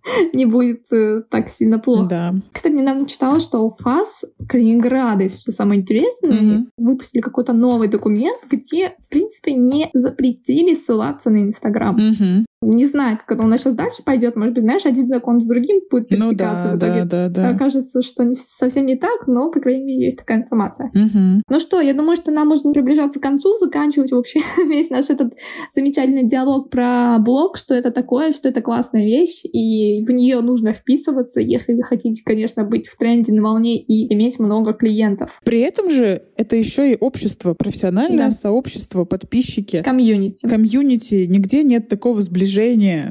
не 0.35 0.47
будет 0.47 0.93
э, 0.93 1.23
так 1.29 1.49
сильно 1.49 1.79
плохо. 1.79 2.09
Да. 2.09 2.35
Кстати, 2.53 2.73
недавно 2.73 3.07
читала, 3.07 3.41
что 3.41 3.69
ФАС 3.71 4.25
Калининграда, 4.49 5.29
что 5.29 5.53
самое 5.53 5.81
интересное, 5.81 6.33
mm-hmm. 6.33 6.67
выпустили 6.79 7.21
какой-то 7.21 7.53
новый 7.53 7.89
документ, 7.89 8.39
где, 8.51 8.95
в 9.01 9.09
принципе, 9.09 9.53
не 9.55 9.91
запретили 9.93 10.75
ссылаться 10.75 11.31
на 11.31 11.43
Инстаграм. 11.43 11.97
Mm-hmm. 11.97 12.45
Не 12.63 12.87
знаю, 12.87 13.17
как 13.17 13.39
это 13.39 13.43
у 13.43 13.47
нас 13.47 13.61
сейчас 13.63 13.75
дальше 13.75 14.03
пойдет. 14.05 14.37
Может 14.37 14.53
быть, 14.53 14.65
знаешь, 14.65 14.85
один 14.85 15.07
закон 15.07 15.41
с 15.41 15.47
другим 15.47 15.81
будет 15.91 16.09
пересекаться 16.09 16.73
ну, 16.73 16.73
да, 16.73 16.75
в 16.75 16.79
итоге. 16.79 17.05
Да, 17.05 17.29
да, 17.29 17.53
да. 17.53 17.59
Кажется, 17.59 18.03
что 18.03 18.35
совсем 18.35 18.85
не 18.85 18.97
так, 18.97 19.27
но, 19.27 19.51
по 19.51 19.61
крайней 19.61 19.85
мере, 19.85 20.05
есть 20.05 20.19
такая 20.19 20.43
информация. 20.43 20.89
Угу. 20.89 21.43
Ну 21.49 21.59
что, 21.59 21.81
я 21.81 21.95
думаю, 21.95 22.17
что 22.17 22.31
нам 22.31 22.49
нужно 22.49 22.75
приближаться 22.75 23.19
к 23.19 23.23
концу, 23.23 23.57
заканчивать 23.57 24.13
вообще 24.13 24.41
весь 24.69 24.91
наш 24.91 25.09
этот 25.09 25.33
замечательный 25.75 26.29
диалог 26.29 26.69
про 26.69 27.17
блог, 27.19 27.57
что 27.57 27.75
это 27.75 27.91
такое, 27.91 28.33
что 28.33 28.51
это 28.51 28.61
классная 28.61 29.07
вещь, 29.07 29.43
и 29.45 30.05
в 30.05 30.11
нее 30.11 30.43
нужно 30.43 30.75
вписываться, 30.75 31.41
если 31.41 31.73
вы 31.73 31.83
хотите, 31.83 32.23
конечно, 32.23 32.65
быть 32.65 32.89
в 32.89 32.99
тренде 32.99 33.33
на 33.33 33.43
волне 33.43 33.79
и 33.79 34.13
иметь 34.13 34.39
много 34.39 34.75
клиентов. 34.75 35.41
При 35.45 35.61
этом 35.61 35.91
же 35.91 36.25
это 36.37 36.57
еще 36.57 36.93
и 36.93 36.97
общество, 37.01 37.55
профессиональное 37.55 38.27
да. 38.27 38.31
сообщество, 38.31 39.07
подписчики. 39.07 39.83
Комьюнити. 39.83 40.47
Комьюнити. 40.47 41.25
Нигде 41.27 41.63
нет 41.63 41.89
такого 41.89 42.21
сближения, 42.21 42.50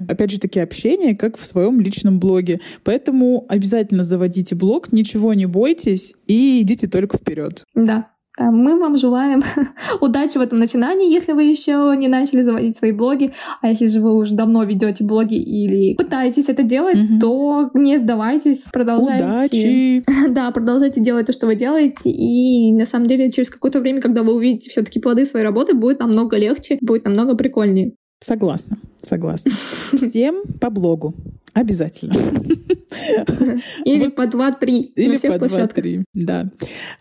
опять 0.08 0.32
же 0.32 0.40
таки 0.40 0.60
общения, 0.60 1.16
как 1.16 1.38
в 1.38 1.46
своем 1.46 1.80
личном 1.80 2.20
блоге. 2.20 2.60
Поэтому 2.84 3.46
обязательно 3.50 4.04
заводите 4.04 4.56
блог, 4.56 4.92
ничего 4.92 5.34
не 5.34 5.46
бойтесь 5.46 6.14
и 6.28 6.62
идите 6.62 6.88
только 6.88 7.18
вперед. 7.18 7.64
Да. 7.76 8.10
Мы 8.40 8.80
вам 8.80 8.96
желаем 8.98 9.44
удачи 10.02 10.38
в 10.38 10.42
этом 10.42 10.60
начинании, 10.60 11.12
если 11.12 11.34
вы 11.34 11.44
еще 11.44 11.94
не 11.98 12.08
начали 12.08 12.42
заводить 12.42 12.78
свои 12.78 12.92
блоги, 12.92 13.34
а 13.62 13.70
если 13.70 13.88
же 13.88 14.00
вы 14.00 14.16
уже 14.16 14.34
давно 14.34 14.64
ведете 14.64 15.04
блоги 15.04 15.36
или 15.36 15.96
пытаетесь 15.96 16.48
это 16.48 16.64
делать, 16.64 16.96
mm-hmm. 16.96 17.20
то 17.20 17.70
не 17.74 17.98
сдавайтесь, 17.98 18.64
продолжайте. 18.72 19.26
Удачи! 19.26 20.04
да, 20.30 20.52
продолжайте 20.52 21.02
делать 21.02 21.26
то, 21.26 21.34
что 21.34 21.48
вы 21.48 21.56
делаете, 21.56 22.10
и 22.10 22.72
на 22.74 22.86
самом 22.86 23.08
деле 23.08 23.30
через 23.32 23.50
какое-то 23.50 23.82
время, 23.82 24.02
когда 24.02 24.24
вы 24.24 24.34
увидите 24.34 24.70
все-таки 24.70 25.00
плоды 25.00 25.26
своей 25.26 25.46
работы, 25.46 25.74
будет 25.74 26.00
намного 26.00 26.38
легче, 26.38 26.78
будет 26.82 27.06
намного 27.06 27.36
прикольнее. 27.36 27.94
Согласна, 28.20 28.78
согласна. 29.02 29.52
Всем 29.94 30.44
по 30.60 30.70
блогу. 30.70 31.14
Обязательно. 31.54 32.14
Или 33.86 34.06
вот. 34.06 34.16
по 34.16 34.24
2-3 34.24 34.68
Или 34.96 35.18
по 35.18 35.36
2-3, 35.36 36.04
да. 36.14 36.50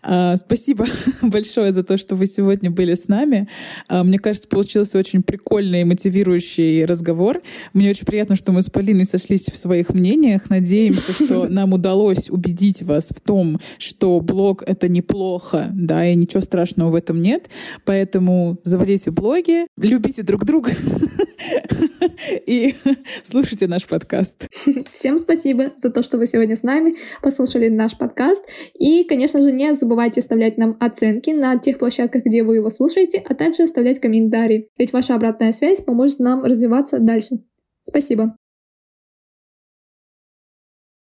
А, 0.01 0.37
спасибо 0.37 0.85
большое 1.21 1.71
за 1.71 1.83
то, 1.83 1.97
что 1.97 2.15
вы 2.15 2.25
сегодня 2.25 2.71
были 2.71 2.93
с 2.93 3.07
нами. 3.07 3.47
А, 3.87 4.03
мне 4.03 4.19
кажется, 4.19 4.47
получился 4.47 4.97
очень 4.97 5.23
прикольный 5.23 5.81
и 5.81 5.83
мотивирующий 5.83 6.85
разговор. 6.85 7.41
Мне 7.73 7.91
очень 7.91 8.05
приятно, 8.05 8.35
что 8.35 8.51
мы 8.51 8.61
с 8.61 8.69
Полиной 8.69 9.05
сошлись 9.05 9.45
в 9.47 9.57
своих 9.57 9.93
мнениях. 9.93 10.49
Надеемся, 10.49 11.13
что 11.13 11.47
нам 11.49 11.73
удалось 11.73 12.29
убедить 12.29 12.81
вас 12.81 13.09
в 13.09 13.19
том, 13.19 13.59
что 13.77 14.19
блог— 14.21 14.63
это 14.67 14.87
неплохо, 14.87 15.67
да, 15.71 16.07
и 16.07 16.15
ничего 16.15 16.41
страшного 16.41 16.91
в 16.91 16.95
этом 16.95 17.19
нет. 17.19 17.49
Поэтому 17.85 18.59
заводите 18.63 19.11
блоги, 19.11 19.67
любите 19.77 20.23
друг 20.23 20.45
друга 20.45 20.71
и 22.45 22.75
слушайте 23.23 23.67
наш 23.67 23.85
подкаст. 24.39 24.89
Всем 24.93 25.19
спасибо 25.19 25.71
за 25.77 25.89
то, 25.89 26.03
что 26.03 26.17
вы 26.17 26.25
сегодня 26.25 26.55
с 26.55 26.63
нами, 26.63 26.95
послушали 27.21 27.69
наш 27.69 27.97
подкаст. 27.97 28.45
И, 28.73 29.03
конечно 29.03 29.41
же, 29.41 29.51
не 29.51 29.73
забывайте 29.73 30.21
оставлять 30.21 30.57
нам 30.57 30.77
оценки 30.79 31.31
на 31.31 31.57
тех 31.57 31.77
площадках, 31.77 32.23
где 32.23 32.43
вы 32.43 32.55
его 32.55 32.69
слушаете, 32.69 33.23
а 33.27 33.35
также 33.35 33.63
оставлять 33.63 33.99
комментарии. 33.99 34.69
Ведь 34.77 34.93
ваша 34.93 35.15
обратная 35.15 35.51
связь 35.51 35.81
поможет 35.81 36.19
нам 36.19 36.43
развиваться 36.43 36.99
дальше. 36.99 37.39
Спасибо. 37.83 38.38